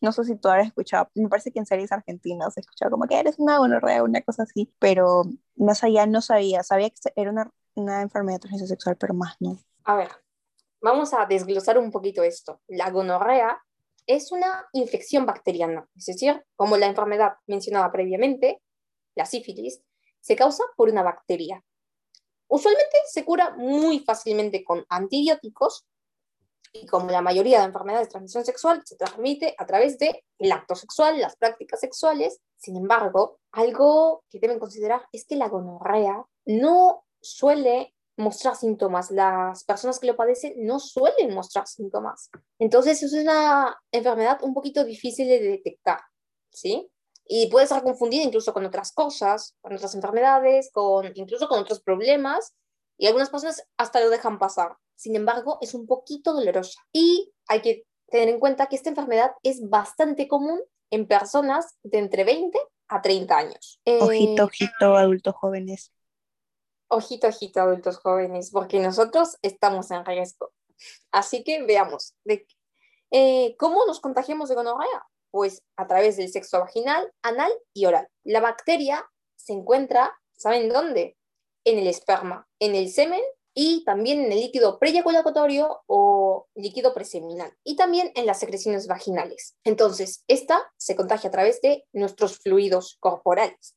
No 0.00 0.12
sé 0.12 0.24
si 0.24 0.34
tú 0.34 0.48
habrás 0.48 0.68
escuchado, 0.68 1.10
me 1.14 1.28
parece 1.28 1.52
que 1.52 1.58
en 1.58 1.66
series 1.66 1.92
argentinas 1.92 2.54
se 2.54 2.60
escuchaba 2.60 2.90
como 2.90 3.06
que 3.06 3.18
eres 3.18 3.38
una 3.38 3.58
gonorrea, 3.58 4.02
una 4.02 4.22
cosa 4.22 4.44
así, 4.44 4.72
pero 4.78 5.24
más 5.56 5.84
allá 5.84 6.06
no 6.06 6.22
sabía, 6.22 6.62
sabía 6.62 6.90
que 6.90 6.96
era 7.16 7.30
una, 7.30 7.50
una 7.74 8.00
enfermedad 8.02 8.36
de 8.36 8.40
transmisión 8.40 8.68
sexual, 8.68 8.96
pero 8.96 9.14
más 9.14 9.36
no. 9.40 9.58
A 9.84 9.96
ver, 9.96 10.08
vamos 10.80 11.12
a 11.12 11.26
desglosar 11.26 11.78
un 11.78 11.90
poquito 11.90 12.22
esto. 12.22 12.60
La 12.66 12.90
gonorrea 12.90 13.62
es 14.14 14.32
una 14.32 14.66
infección 14.72 15.26
bacteriana, 15.26 15.88
es 15.96 16.06
decir, 16.06 16.44
como 16.56 16.76
la 16.76 16.86
enfermedad 16.86 17.34
mencionada 17.46 17.90
previamente, 17.92 18.60
la 19.14 19.26
sífilis, 19.26 19.82
se 20.20 20.36
causa 20.36 20.64
por 20.76 20.88
una 20.88 21.02
bacteria. 21.02 21.62
Usualmente 22.48 22.96
se 23.06 23.24
cura 23.24 23.54
muy 23.56 24.00
fácilmente 24.00 24.64
con 24.64 24.84
antibióticos 24.88 25.86
y 26.72 26.86
como 26.86 27.10
la 27.10 27.22
mayoría 27.22 27.60
de 27.60 27.66
enfermedades 27.66 28.08
de 28.08 28.10
transmisión 28.12 28.44
sexual 28.44 28.82
se 28.84 28.96
transmite 28.96 29.54
a 29.58 29.66
través 29.66 29.98
del 29.98 30.52
acto 30.52 30.74
sexual, 30.74 31.20
las 31.20 31.36
prácticas 31.36 31.80
sexuales. 31.80 32.40
Sin 32.56 32.76
embargo, 32.76 33.40
algo 33.52 34.24
que 34.30 34.38
deben 34.38 34.58
considerar 34.58 35.06
es 35.12 35.24
que 35.26 35.36
la 35.36 35.48
gonorrea 35.48 36.24
no 36.46 37.04
suele 37.20 37.94
mostrar 38.20 38.56
síntomas. 38.56 39.10
Las 39.10 39.64
personas 39.64 39.98
que 39.98 40.06
lo 40.06 40.16
padecen 40.16 40.54
no 40.58 40.78
suelen 40.78 41.34
mostrar 41.34 41.66
síntomas. 41.66 42.30
Entonces, 42.58 43.02
es 43.02 43.12
una 43.12 43.76
enfermedad 43.92 44.38
un 44.42 44.54
poquito 44.54 44.84
difícil 44.84 45.28
de 45.28 45.40
detectar, 45.40 46.00
¿sí? 46.50 46.90
Y 47.24 47.48
puede 47.48 47.66
ser 47.66 47.82
confundida 47.82 48.22
incluso 48.22 48.52
con 48.52 48.64
otras 48.64 48.92
cosas, 48.92 49.56
con 49.60 49.74
otras 49.74 49.94
enfermedades, 49.94 50.70
con, 50.72 51.12
incluso 51.14 51.48
con 51.48 51.60
otros 51.60 51.80
problemas, 51.80 52.54
y 52.98 53.06
algunas 53.06 53.30
personas 53.30 53.64
hasta 53.76 54.00
lo 54.00 54.10
dejan 54.10 54.38
pasar. 54.38 54.76
Sin 54.94 55.16
embargo, 55.16 55.58
es 55.60 55.74
un 55.74 55.86
poquito 55.86 56.34
dolorosa. 56.34 56.80
Y 56.92 57.32
hay 57.48 57.62
que 57.62 57.84
tener 58.10 58.28
en 58.28 58.40
cuenta 58.40 58.66
que 58.66 58.76
esta 58.76 58.90
enfermedad 58.90 59.32
es 59.42 59.68
bastante 59.68 60.28
común 60.28 60.60
en 60.90 61.06
personas 61.06 61.78
de 61.82 61.98
entre 61.98 62.24
20 62.24 62.58
a 62.88 63.00
30 63.00 63.36
años. 63.36 63.80
Ojito, 63.84 64.44
ojito, 64.44 64.96
adultos 64.96 65.34
jóvenes. 65.34 65.92
Ojito, 66.92 67.28
ojito, 67.28 67.60
adultos 67.60 67.98
jóvenes, 67.98 68.50
porque 68.50 68.80
nosotros 68.80 69.38
estamos 69.42 69.92
en 69.92 70.04
riesgo. 70.04 70.50
Así 71.12 71.44
que 71.44 71.62
veamos, 71.62 72.14
de, 72.24 72.46
eh, 73.12 73.54
¿cómo 73.58 73.86
nos 73.86 74.00
contagiamos 74.00 74.48
de 74.48 74.56
gonorrea? 74.56 75.06
Pues 75.30 75.62
a 75.76 75.86
través 75.86 76.16
del 76.16 76.30
sexo 76.30 76.58
vaginal, 76.58 77.12
anal 77.22 77.52
y 77.72 77.86
oral. 77.86 78.08
La 78.24 78.40
bacteria 78.40 79.08
se 79.36 79.52
encuentra, 79.52 80.12
¿saben 80.36 80.68
dónde? 80.68 81.16
En 81.64 81.78
el 81.78 81.86
esperma, 81.86 82.48
en 82.58 82.74
el 82.74 82.90
semen 82.90 83.22
y 83.54 83.84
también 83.84 84.24
en 84.24 84.32
el 84.32 84.40
líquido 84.40 84.80
preyaculatorio 84.80 85.82
o 85.86 86.48
líquido 86.56 86.92
preseminal 86.92 87.56
y 87.62 87.76
también 87.76 88.10
en 88.16 88.26
las 88.26 88.40
secreciones 88.40 88.88
vaginales. 88.88 89.56
Entonces, 89.62 90.24
esta 90.26 90.72
se 90.76 90.96
contagia 90.96 91.28
a 91.28 91.32
través 91.32 91.60
de 91.60 91.84
nuestros 91.92 92.38
fluidos 92.38 92.96
corporales 92.98 93.76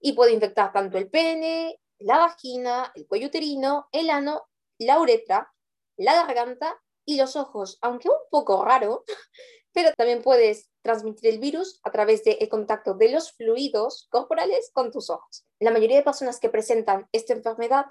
y 0.00 0.14
puede 0.14 0.32
infectar 0.32 0.72
tanto 0.72 0.96
el 0.96 1.10
pene, 1.10 1.78
la 2.00 2.18
vagina, 2.18 2.92
el 2.94 3.06
cuello 3.06 3.28
uterino, 3.28 3.88
el 3.92 4.10
ano, 4.10 4.48
la 4.78 4.98
uretra, 5.00 5.52
la 5.96 6.24
garganta 6.24 6.80
y 7.04 7.16
los 7.16 7.36
ojos, 7.36 7.78
aunque 7.82 8.08
un 8.08 8.16
poco 8.30 8.64
raro, 8.64 9.04
pero 9.72 9.92
también 9.96 10.22
puedes 10.22 10.70
transmitir 10.82 11.30
el 11.30 11.38
virus 11.38 11.78
a 11.84 11.90
través 11.90 12.24
del 12.24 12.48
contacto 12.48 12.94
de 12.94 13.10
los 13.10 13.32
fluidos 13.32 14.08
corporales 14.10 14.70
con 14.72 14.90
tus 14.90 15.10
ojos. 15.10 15.44
La 15.60 15.70
mayoría 15.70 15.98
de 15.98 16.02
personas 16.02 16.40
que 16.40 16.48
presentan 16.48 17.08
esta 17.12 17.34
enfermedad 17.34 17.86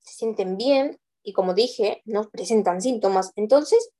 se 0.00 0.14
sienten 0.14 0.56
bien 0.56 0.98
y 1.22 1.32
como 1.32 1.54
dije, 1.54 2.02
no 2.04 2.28
presentan 2.30 2.80
síntomas, 2.80 3.32
entonces 3.36 3.90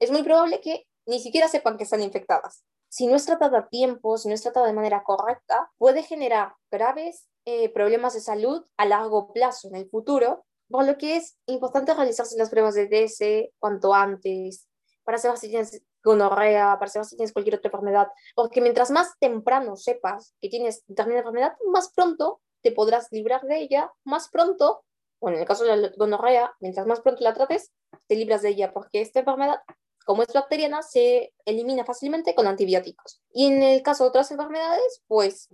es 0.00 0.10
muy 0.10 0.22
probable 0.22 0.60
que 0.60 0.86
ni 1.06 1.20
siquiera 1.20 1.48
sepan 1.48 1.76
que 1.76 1.84
están 1.84 2.02
infectadas. 2.02 2.64
Si 2.92 3.06
no 3.06 3.16
es 3.16 3.24
tratada 3.24 3.58
a 3.58 3.68
tiempo, 3.70 4.18
si 4.18 4.28
no 4.28 4.34
es 4.34 4.42
tratada 4.42 4.66
de 4.66 4.74
manera 4.74 5.02
correcta, 5.02 5.70
puede 5.78 6.02
generar 6.02 6.56
graves 6.70 7.26
eh, 7.46 7.72
problemas 7.72 8.12
de 8.12 8.20
salud 8.20 8.66
a 8.76 8.84
largo 8.84 9.32
plazo 9.32 9.68
en 9.68 9.76
el 9.76 9.88
futuro, 9.88 10.44
por 10.68 10.84
lo 10.84 10.98
que 10.98 11.16
es 11.16 11.38
importante 11.46 11.94
realizarse 11.94 12.36
las 12.36 12.50
pruebas 12.50 12.74
de 12.74 12.88
DS 12.88 13.50
cuanto 13.58 13.94
antes, 13.94 14.68
para 15.04 15.16
saber 15.16 15.38
si 15.38 15.48
tienes 15.48 15.82
gonorrea, 16.04 16.76
para 16.78 16.90
saber 16.90 17.06
si 17.06 17.16
tienes 17.16 17.32
cualquier 17.32 17.56
otra 17.56 17.70
enfermedad, 17.70 18.08
porque 18.34 18.60
mientras 18.60 18.90
más 18.90 19.18
temprano 19.18 19.76
sepas 19.76 20.34
que 20.38 20.50
tienes 20.50 20.84
determinada 20.86 21.20
enfermedad, 21.20 21.56
más 21.72 21.90
pronto 21.94 22.42
te 22.60 22.72
podrás 22.72 23.08
librar 23.10 23.40
de 23.46 23.58
ella, 23.58 23.90
más 24.04 24.28
pronto, 24.28 24.84
o 25.18 25.30
en 25.30 25.36
el 25.36 25.46
caso 25.46 25.64
de 25.64 25.76
la 25.78 25.92
gonorrea, 25.96 26.54
mientras 26.60 26.86
más 26.86 27.00
pronto 27.00 27.24
la 27.24 27.32
trates, 27.32 27.72
te 28.06 28.16
libras 28.16 28.42
de 28.42 28.50
ella, 28.50 28.74
porque 28.74 29.00
esta 29.00 29.20
enfermedad, 29.20 29.60
como 30.04 30.22
es 30.22 30.32
bacteriana, 30.32 30.82
se 30.82 31.32
elimina 31.44 31.84
fácilmente 31.84 32.34
con 32.34 32.46
antibióticos. 32.46 33.22
Y 33.32 33.46
en 33.46 33.62
el 33.62 33.82
caso 33.82 34.04
de 34.04 34.10
otras 34.10 34.30
enfermedades, 34.30 35.02
pues 35.06 35.48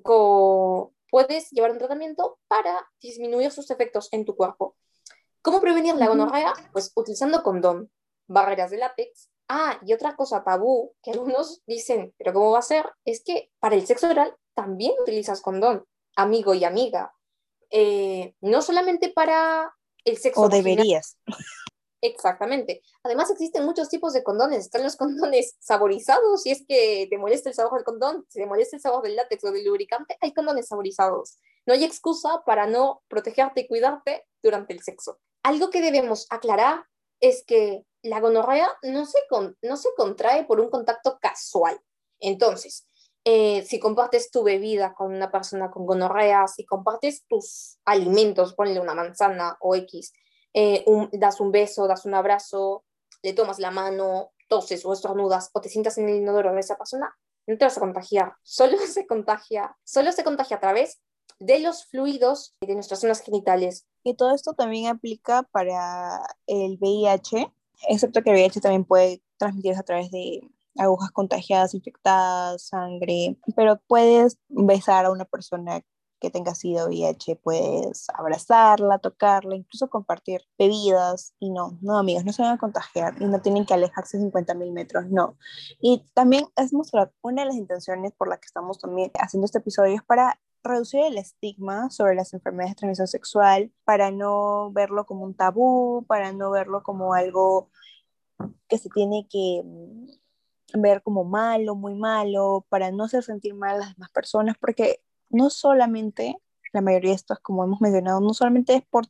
puedes 1.11 1.51
llevar 1.51 1.73
un 1.73 1.79
tratamiento 1.79 2.39
para 2.49 2.89
disminuir 3.01 3.51
sus 3.51 3.71
efectos 3.71 4.09
en 4.13 4.25
tu 4.25 4.37
cuerpo. 4.37 4.77
¿Cómo 5.43 5.61
prevenir 5.61 5.95
la 5.95 6.09
gonorrea? 6.09 6.53
Pues 6.73 6.93
utilizando 6.95 7.43
condón, 7.43 7.91
barreras 8.27 8.71
de 8.71 8.79
látex, 8.79 9.31
Ah, 9.49 9.81
y 9.85 9.95
otra 9.95 10.15
cosa 10.15 10.45
tabú 10.45 10.95
que 11.03 11.11
algunos 11.11 11.63
dicen, 11.67 12.15
pero 12.19 12.35
¿cómo 12.35 12.51
va 12.51 12.59
a 12.59 12.63
ser? 12.63 12.85
Es 13.07 13.23
que 13.25 13.51
para 13.59 13.77
el 13.77 13.87
sexo 13.87 14.11
oral 14.11 14.37
también 14.55 14.93
utilizas 15.01 15.41
condón, 15.41 15.87
amigo 16.17 16.53
y 16.53 16.65
amiga. 16.65 17.15
Eh, 17.71 18.35
no 18.43 18.61
solamente 18.61 19.09
para 19.09 19.75
el 20.05 20.19
sexo. 20.19 20.43
O 20.43 20.49
deberías. 20.51 21.17
Exactamente. 22.01 22.83
Además 23.03 23.31
existen 23.31 23.65
muchos 23.65 23.89
tipos 23.89 24.13
de 24.13 24.23
condones. 24.23 24.61
Están 24.61 24.85
los 24.85 24.97
condones 24.97 25.57
saborizados, 25.59 26.43
si 26.43 26.51
es 26.51 26.65
que 26.67 27.07
te 27.11 27.19
molesta 27.19 27.49
el 27.49 27.55
sabor 27.55 27.75
del 27.75 27.85
condón, 27.85 28.25
si 28.29 28.41
te 28.41 28.47
molesta 28.47 28.77
el 28.77 28.83
sabor 28.83 29.03
del 29.03 29.17
látex 29.17 29.45
o 29.45 29.53
del 29.53 29.65
lubricante, 29.65 30.17
hay 30.21 30.33
condones 30.33 30.69
saborizados. 30.69 31.39
No 31.67 31.75
hay 31.75 31.85
excusa 31.85 32.43
para 32.47 32.67
no 32.67 33.03
protegerte 33.09 33.63
y 33.63 33.69
cuidarte 33.69 34.27
durante 34.43 34.73
el 34.73 34.83
sexo. 34.83 35.19
Algo 35.43 35.71
que 35.71 35.83
debemos 35.83 36.27
aclarar 36.31 36.85
es 37.21 37.45
que 37.45 37.85
la 38.03 38.21
gonorrea 38.21 38.69
no 38.83 39.05
se, 39.05 39.19
con, 39.29 39.57
no 39.63 39.77
se 39.77 39.89
contrae 39.97 40.45
por 40.45 40.61
un 40.61 40.71
contacto 40.71 41.19
casual. 41.21 41.81
Entonces, 42.21 42.87
eh, 43.25 43.63
si 43.65 43.79
compartes 43.79 44.31
tu 44.31 44.43
bebida 44.43 44.95
con 44.95 45.13
una 45.13 45.31
persona 45.31 45.71
con 45.71 45.85
gonorrea, 45.85 46.47
si 46.47 46.65
compartes 46.65 47.27
tus 47.29 47.79
alimentos, 47.85 48.55
ponle 48.55 48.81
una 48.81 48.95
manzana 48.95 49.57
o 49.61 49.75
X, 49.75 50.13
eh, 50.55 50.83
un, 50.87 51.09
das 51.13 51.41
un 51.41 51.53
beso, 51.53 51.87
das 51.87 52.05
un 52.05 52.15
abrazo, 52.15 52.85
le 53.23 53.33
tomas 53.33 53.59
la 53.59 53.71
mano, 53.71 54.33
toses 54.49 54.85
o 54.85 54.93
estornudas 54.93 55.51
o 55.53 55.61
te 55.61 55.69
sientas 55.69 55.99
en 55.99 56.09
el 56.09 56.17
inodoro 56.17 56.53
de 56.53 56.61
esa 56.61 56.77
persona, 56.77 57.17
no 57.47 57.57
te 57.57 57.65
vas 57.65 57.77
a 57.77 57.81
contagiar. 57.81 58.35
Solo 58.43 58.77
se 58.87 59.07
contagia, 59.07 59.77
solo 59.85 60.13
se 60.13 60.25
contagia 60.25 60.57
a 60.57 60.61
través 60.61 61.01
de 61.39 61.61
los 61.61 61.85
fluidos 61.85 62.57
de 62.61 62.75
nuestras 62.75 63.01
zonas 63.01 63.21
genitales. 63.21 63.87
Y 64.03 64.15
todo 64.15 64.35
esto 64.35 64.55
también 64.55 64.89
aplica 64.89 65.45
para 65.45 66.21
el 66.47 66.79
VIH, 66.81 67.53
excepto 67.89 68.23
que 68.23 68.31
el 68.31 68.37
VIH 68.37 68.61
también 68.61 68.85
puede 68.85 69.23
transmitirse 69.37 69.81
a 69.81 69.85
través 69.85 70.11
de 70.11 70.41
agujas 70.77 71.11
contagiadas, 71.11 71.75
infectadas, 71.75 72.63
sangre, 72.63 73.37
pero 73.57 73.81
puedes 73.87 74.39
besar 74.49 75.05
a 75.05 75.11
una 75.11 75.25
persona 75.25 75.83
que 76.21 76.31
tenga 76.31 76.55
sido 76.55 76.87
VIH, 76.87 77.37
puedes 77.37 78.07
abrazarla, 78.15 78.99
tocarla, 78.99 79.57
incluso 79.57 79.89
compartir 79.89 80.43
bebidas 80.59 81.35
y 81.39 81.51
no, 81.51 81.79
no 81.81 81.99
amigos, 81.99 82.25
no 82.25 82.33
se 82.33 82.43
van 82.43 82.55
a 82.55 82.59
contagiar 82.59 83.15
y 83.21 83.27
no 83.27 83.41
tienen 83.41 83.65
que 83.65 83.75
alejarse 83.75 84.19
50 84.19 84.55
mil 84.55 84.73
metros, 84.73 85.07
no. 85.09 85.37
Y 85.81 86.05
también 86.15 86.47
es 86.57 86.73
mostrar 86.73 87.13
una 87.23 87.43
de 87.43 87.47
las 87.49 87.57
intenciones 87.57 88.13
por 88.13 88.29
la 88.29 88.39
que 88.39 88.47
estamos 88.47 88.79
también 88.79 89.11
haciendo 89.21 89.45
este 89.47 89.59
episodio 89.59 89.95
es 89.95 90.03
para 90.03 90.39
reducir 90.63 91.01
el 91.01 91.19
estigma 91.19 91.91
sobre 91.91 92.15
las 92.15 92.35
enfermedades 92.35 92.73
de 92.73 92.81
transmisión 92.81 93.09
sexual, 93.09 93.73
para 93.85 94.11
no 94.11 94.71
verlo 94.73 95.07
como 95.07 95.25
un 95.25 95.35
tabú, 95.35 96.05
para 96.07 96.33
no 96.33 96.51
verlo 96.51 96.83
como 96.83 97.15
algo 97.15 97.71
que 98.69 98.79
se 98.79 98.89
tiene 98.91 99.27
que 99.31 99.63
ver 100.75 101.03
como 101.03 101.25
malo, 101.25 101.75
muy 101.75 101.95
malo, 101.95 102.67
para 102.69 102.91
no 102.91 103.05
hacer 103.05 103.23
sentir 103.23 103.55
mal 103.55 103.77
a 103.77 103.79
las 103.79 103.95
demás 103.95 104.11
personas, 104.11 104.57
porque 104.61 105.01
no 105.31 105.51
solamente, 105.51 106.37
la 106.73 106.81
mayoría 106.81 107.11
de 107.11 107.17
estos, 107.17 107.39
como 107.41 107.65
hemos 107.65 107.81
mencionado, 107.81 108.21
no 108.21 108.35
solamente 108.35 108.75
es 108.75 108.83
por, 108.91 109.07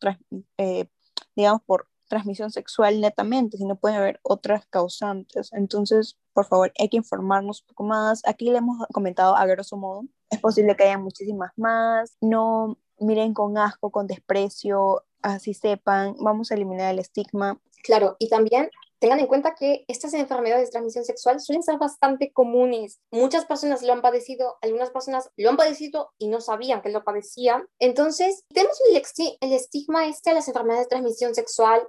eh, 0.59 0.89
digamos, 1.35 1.63
por 1.63 1.89
transmisión 2.09 2.51
sexual 2.51 3.01
netamente, 3.01 3.59
sino 3.59 3.77
puede 3.77 3.97
haber 3.97 4.19
otras 4.23 4.67
causantes. 4.67 5.53
Entonces, 5.53 6.19
por 6.33 6.47
favor, 6.47 6.73
hay 6.79 6.89
que 6.89 6.97
informarnos 6.97 7.63
un 7.63 7.67
poco 7.69 7.85
más. 7.85 8.23
Aquí 8.27 8.51
le 8.51 8.59
hemos 8.59 8.87
comentado 8.93 9.37
a 9.37 9.47
grosso 9.47 9.77
modo. 9.77 10.05
Es 10.31 10.41
posible 10.41 10.75
que 10.77 10.85
haya 10.85 10.99
muchísimas 10.99 11.53
más. 11.57 12.17
No 12.21 12.79
miren 12.99 13.35
con 13.35 13.59
asco, 13.59 13.91
con 13.91 14.07
desprecio, 14.07 15.05
así 15.23 15.55
sepan. 15.55 16.17
Vamos 16.19 16.51
a 16.51 16.55
eliminar 16.55 16.93
el 16.93 16.99
estigma. 16.99 17.61
Claro, 17.85 18.17
y 18.19 18.29
también 18.29 18.71
tengan 18.99 19.21
en 19.21 19.27
cuenta 19.27 19.55
que 19.55 19.85
estas 19.89 20.15
enfermedades 20.15 20.69
de 20.69 20.73
transmisión 20.73 21.05
sexual 21.05 21.41
suelen 21.41 21.63
ser 21.63 21.79
bastante 21.79 22.33
comunes. 22.33 23.01
Muchas 23.11 23.45
personas 23.45 23.83
lo 23.83 23.93
han 23.93 24.03
padecido, 24.03 24.59
algunas 24.63 24.91
personas 24.91 25.31
lo 25.37 25.51
han 25.51 25.57
padecido 25.57 26.13
y 26.19 26.29
no 26.29 26.41
sabían 26.41 26.83
que 26.83 26.91
lo 26.91 27.05
padecían. 27.05 27.69
Entonces, 27.79 28.45
tenemos 28.49 28.79
el, 28.89 29.53
estigma 29.53 30.07
este 30.07 30.31
de 30.31 30.35
las 30.35 30.49
enfermedades 30.49 30.87
de 30.87 30.91
transmisión 30.91 31.35
sexual. 31.35 31.87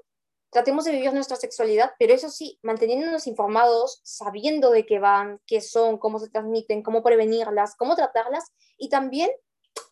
Tratemos 0.51 0.85
de 0.85 0.91
vivir 0.91 1.13
nuestra 1.13 1.37
sexualidad, 1.37 1.91
pero 1.99 2.13
eso 2.13 2.29
sí, 2.29 2.59
manteniéndonos 2.63 3.27
informados, 3.27 4.01
sabiendo 4.03 4.71
de 4.71 4.85
qué 4.85 4.97
van, 4.97 5.39
qué 5.45 5.61
son, 5.61 5.99
cómo 5.99 6.17
se 6.19 6.29
transmiten, 6.29 6.81
cómo 6.81 7.03
prevenirlas, 7.03 7.75
cómo 7.75 7.95
tratarlas 7.95 8.45
y 8.77 8.89
también 8.89 9.29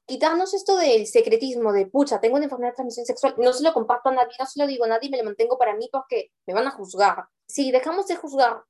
quitarnos 0.08 0.54
esto 0.54 0.78
del 0.78 1.06
secretismo, 1.06 1.74
de 1.74 1.86
pucha, 1.86 2.20
tengo 2.20 2.38
una 2.38 2.46
enfermedad 2.46 2.72
de 2.72 2.76
transmisión 2.76 3.06
sexual, 3.06 3.36
no 3.38 3.54
se 3.54 3.64
lo 3.64 3.74
comparto 3.74 4.10
a 4.10 4.14
nadie, 4.14 4.34
no 4.40 4.46
se 4.46 4.60
lo 4.60 4.66
digo 4.66 4.86
a 4.86 4.88
nadie, 4.88 5.10
me 5.10 5.18
lo 5.18 5.26
mantengo 5.26 5.58
para 5.58 5.76
mí 5.76 5.90
porque 5.92 6.32
me 6.48 6.54
van 6.54 6.66
a 6.66 6.72
juzgar. 6.72 7.26
Si 7.48 7.72
dejamos 7.72 8.08
de 8.08 8.16
juzgar 8.16 8.64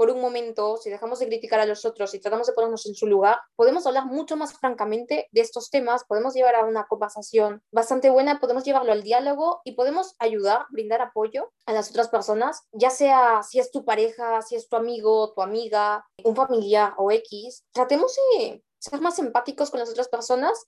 por 0.00 0.10
un 0.10 0.22
momento, 0.22 0.78
si 0.78 0.88
dejamos 0.88 1.18
de 1.18 1.26
criticar 1.26 1.60
a 1.60 1.66
los 1.66 1.84
otros 1.84 2.14
y 2.14 2.20
tratamos 2.20 2.46
de 2.46 2.54
ponernos 2.54 2.86
en 2.86 2.94
su 2.94 3.06
lugar, 3.06 3.38
podemos 3.54 3.86
hablar 3.86 4.06
mucho 4.06 4.34
más 4.34 4.54
francamente 4.54 5.28
de 5.30 5.40
estos 5.42 5.68
temas, 5.68 6.04
podemos 6.04 6.32
llevar 6.32 6.54
a 6.54 6.64
una 6.64 6.86
conversación 6.86 7.62
bastante 7.70 8.08
buena, 8.08 8.40
podemos 8.40 8.64
llevarlo 8.64 8.92
al 8.92 9.02
diálogo 9.02 9.60
y 9.62 9.72
podemos 9.72 10.16
ayudar, 10.18 10.64
brindar 10.70 11.02
apoyo 11.02 11.52
a 11.66 11.74
las 11.74 11.90
otras 11.90 12.08
personas, 12.08 12.62
ya 12.72 12.88
sea 12.88 13.42
si 13.42 13.58
es 13.58 13.70
tu 13.70 13.84
pareja, 13.84 14.40
si 14.40 14.56
es 14.56 14.70
tu 14.70 14.76
amigo, 14.76 15.34
tu 15.34 15.42
amiga, 15.42 16.06
un 16.24 16.34
familiar 16.34 16.94
o 16.96 17.10
X. 17.10 17.64
Tratemos 17.70 18.16
de 18.38 18.64
ser 18.78 19.02
más 19.02 19.18
empáticos 19.18 19.70
con 19.70 19.80
las 19.80 19.90
otras 19.90 20.08
personas 20.08 20.66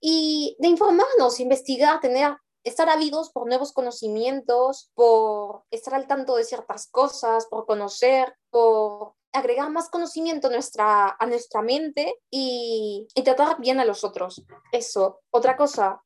y 0.00 0.56
de 0.58 0.68
informarnos, 0.68 1.40
investigar, 1.40 2.00
tener, 2.00 2.36
estar 2.64 2.88
ávidos 2.88 3.30
por 3.30 3.46
nuevos 3.46 3.72
conocimientos, 3.72 4.90
por 4.94 5.64
estar 5.70 5.94
al 5.94 6.06
tanto 6.06 6.36
de 6.36 6.44
ciertas 6.44 6.88
cosas, 6.90 7.46
por 7.46 7.66
conocer, 7.66 8.34
por 8.50 9.14
agregar 9.32 9.70
más 9.70 9.90
conocimiento 9.90 10.46
a 10.46 10.50
nuestra, 10.50 11.16
a 11.18 11.26
nuestra 11.26 11.60
mente 11.60 12.14
y, 12.30 13.06
y 13.14 13.22
tratar 13.22 13.60
bien 13.60 13.80
a 13.80 13.84
los 13.84 14.04
otros. 14.04 14.44
Eso. 14.72 15.20
Otra 15.30 15.56
cosa, 15.56 16.00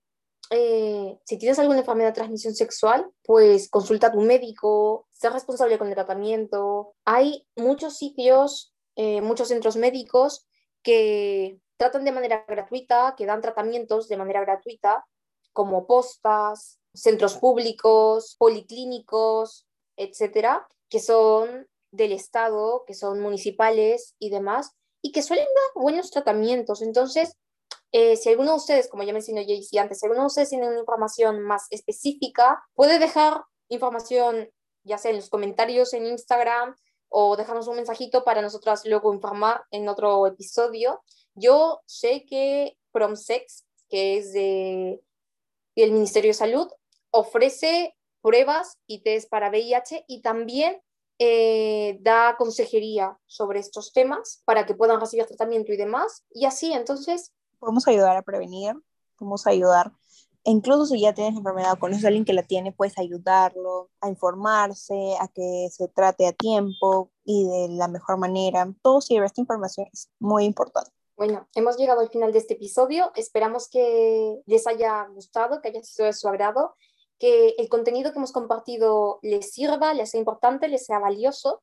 eh, 0.51 1.19
si 1.25 1.37
tienes 1.37 1.59
alguna 1.59 1.81
enfermedad 1.81 2.09
de 2.09 2.15
transmisión 2.15 2.55
sexual, 2.55 3.11
pues 3.25 3.69
consulta 3.69 4.07
a 4.07 4.13
tu 4.13 4.21
médico, 4.21 5.07
sé 5.11 5.29
responsable 5.29 5.79
con 5.79 5.89
el 5.89 5.95
tratamiento. 5.95 6.95
Hay 7.05 7.47
muchos 7.57 7.99
sitios, 7.99 8.75
eh, 8.97 9.21
muchos 9.21 9.49
centros 9.49 9.77
médicos 9.77 10.47
que 10.83 11.61
tratan 11.79 12.05
de 12.05 12.13
manera 12.13 12.45
gratuita, 12.47 13.15
que 13.17 13.25
dan 13.25 13.41
tratamientos 13.41 14.09
de 14.09 14.17
manera 14.19 14.41
gratuita, 14.43 15.07
como 15.53 15.87
postas, 15.87 16.79
centros 16.93 17.37
públicos, 17.37 18.37
policlínicos, 18.39 19.67
etcétera, 19.97 20.69
que 20.89 21.01
son 21.01 21.67
del 21.91 22.13
Estado, 22.13 22.85
que 22.87 22.95
son 22.95 23.21
municipales 23.21 24.15
y 24.19 24.31
demás, 24.31 24.73
y 25.01 25.13
que 25.13 25.23
suelen 25.23 25.47
dar 25.47 25.83
buenos 25.83 26.11
tratamientos. 26.11 26.83
Entonces, 26.83 27.35
eh, 27.93 28.17
si 28.17 28.29
alguno 28.29 28.51
de 28.51 28.57
ustedes, 28.57 28.89
como 28.89 29.03
ya 29.03 29.13
mencioné 29.13 29.47
Jaycee 29.47 29.79
antes, 29.79 30.01
si 30.01 30.07
alguno 30.07 30.23
de 30.23 30.27
ustedes 30.27 30.51
tiene 30.51 30.69
una 30.69 30.81
información 30.81 31.41
más 31.43 31.67
específica, 31.71 32.63
puede 32.75 32.99
dejar 32.99 33.43
información, 33.69 34.51
ya 34.85 34.99
sea 34.99 35.11
en 35.11 35.19
los 35.19 35.31
comentarios 35.31 35.95
en 35.95 36.07
Instagram 36.07 36.77
o 37.09 37.37
dejarnos 37.37 37.69
un 37.69 37.77
mensajito 37.77 38.25
para 38.25 38.43
nosotras 38.43 38.85
luego 38.85 39.15
informar 39.15 39.65
en 39.71 39.89
otro 39.89 40.27
episodio. 40.27 41.03
Yo 41.39 41.81
sé 41.87 42.25
que 42.27 42.77
PromSex, 42.93 43.65
que 43.89 44.19
es 44.19 44.33
de, 44.33 45.03
del 45.77 45.93
Ministerio 45.93 46.31
de 46.31 46.35
Salud, 46.35 46.69
ofrece 47.11 47.97
pruebas 48.21 48.79
y 48.87 49.03
test 49.03 49.29
para 49.29 49.51
VIH 49.51 50.05
y 50.09 50.23
también 50.23 50.81
eh, 51.19 51.99
da 52.01 52.37
consejería 52.37 53.19
sobre 53.27 53.61
estos 53.61 53.93
temas 53.93 54.43
para 54.45 54.67
que 54.67 54.75
puedan 54.75 55.01
recibir 55.01 55.27
tratamiento 55.27 55.73
y 55.73 55.77
demás. 55.77 56.25
Y 56.31 56.45
así, 56.45 56.73
entonces... 56.73 57.33
Podemos 57.59 57.89
ayudar 57.89 58.17
a 58.17 58.23
prevenir, 58.23 58.75
podemos 59.17 59.47
ayudar 59.47 59.93
incluso 60.45 60.87
si 60.87 61.01
ya 61.01 61.13
tienes 61.13 61.37
enfermedad 61.37 61.73
o 61.73 61.79
conoces 61.79 62.05
a 62.05 62.09
alguien 62.09 62.25
que 62.25 62.33
la 62.33 62.43
tiene, 62.43 62.73
puedes 62.73 62.99
ayudarlo 62.99 63.91
a 64.01 64.09
informarse, 64.09 65.15
a 65.21 65.29
que 65.29 65.69
se 65.71 65.89
trate 65.89 66.27
a 66.27 66.33
tiempo 66.33 67.11
y 67.25 67.45
de 67.47 67.69
la 67.71 67.89
mejor 67.89 68.19
manera. 68.19 68.73
Todo 68.83 69.01
sirve, 69.01 69.27
esta 69.27 69.41
información 69.41 69.87
es 69.93 70.09
muy 70.19 70.45
importante. 70.45 70.91
Bueno, 71.19 71.49
hemos 71.57 71.77
llegado 71.77 71.99
al 71.99 72.11
final 72.11 72.33
de 72.33 72.39
este 72.39 72.55
episodio. 72.55 73.11
Esperamos 73.17 73.69
que 73.69 74.41
les 74.47 74.69
haya 74.69 75.05
gustado, 75.09 75.61
que 75.61 75.71
haya 75.71 75.83
sido 75.83 76.07
de 76.07 76.13
su 76.13 76.29
agrado, 76.29 76.77
que 77.19 77.57
el 77.59 77.69
contenido 77.69 78.13
que 78.13 78.19
hemos 78.19 78.31
compartido 78.31 79.19
les 79.23 79.51
sirva, 79.51 79.95
les 79.95 80.13
sea 80.13 80.21
importante, 80.21 80.69
les 80.69 80.87
sea 80.87 81.01
valioso, 81.01 81.61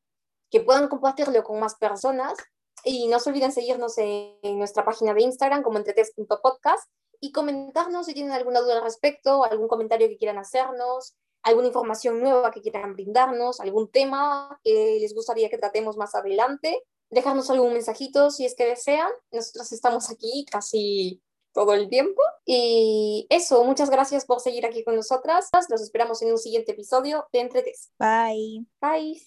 que 0.51 0.59
puedan 0.59 0.89
compartirlo 0.89 1.41
con 1.45 1.57
más 1.61 1.75
personas. 1.75 2.37
Y 2.83 3.07
no 3.07 3.17
se 3.21 3.29
olviden 3.29 3.53
seguirnos 3.53 3.97
en, 3.97 4.59
nuestra 4.59 4.83
página 4.83 5.13
de 5.13 5.21
Instagram 5.21 5.63
como 5.63 5.77
entretes.podcast 5.77 6.89
y 7.21 7.31
comentarnos 7.31 8.07
si 8.07 8.13
tienen 8.13 8.33
alguna 8.33 8.59
duda 8.59 8.79
al 8.79 8.83
respecto, 8.83 9.45
algún 9.45 9.69
comentario 9.69 10.09
que 10.09 10.17
quieran 10.17 10.37
hacernos, 10.37 11.15
alguna 11.43 11.67
información 11.67 12.19
nueva 12.19 12.51
que 12.51 12.59
quieran 12.59 12.93
brindarnos, 12.93 13.61
algún 13.61 13.89
tema 13.89 14.59
que 14.65 14.97
les 14.99 15.15
gustaría 15.15 15.49
que 15.49 15.57
tratemos 15.57 15.95
más 15.95 16.13
adelante. 16.13 16.83
Dejarnos 17.09 17.49
algún 17.49 17.73
mensajito 17.73 18.31
si 18.31 18.45
es 18.45 18.55
que 18.55 18.65
desean. 18.65 19.11
Nosotros 19.31 19.71
estamos 19.71 20.09
aquí 20.09 20.45
casi 20.49 21.21
todo 21.53 21.73
el 21.73 21.89
tiempo. 21.89 22.21
Y 22.45 23.25
eso, 23.29 23.63
muchas 23.63 23.89
gracias 23.89 24.25
por 24.25 24.41
seguir 24.41 24.65
aquí 24.65 24.83
con 24.83 24.95
nosotras. 24.95 25.49
Los 25.69 25.81
esperamos 25.81 26.21
en 26.21 26.31
un 26.31 26.37
siguiente 26.37 26.73
episodio 26.73 27.25
de 27.31 27.39
Entretes. 27.39 27.91
Bye. 27.97 28.65
Bye. 28.81 29.21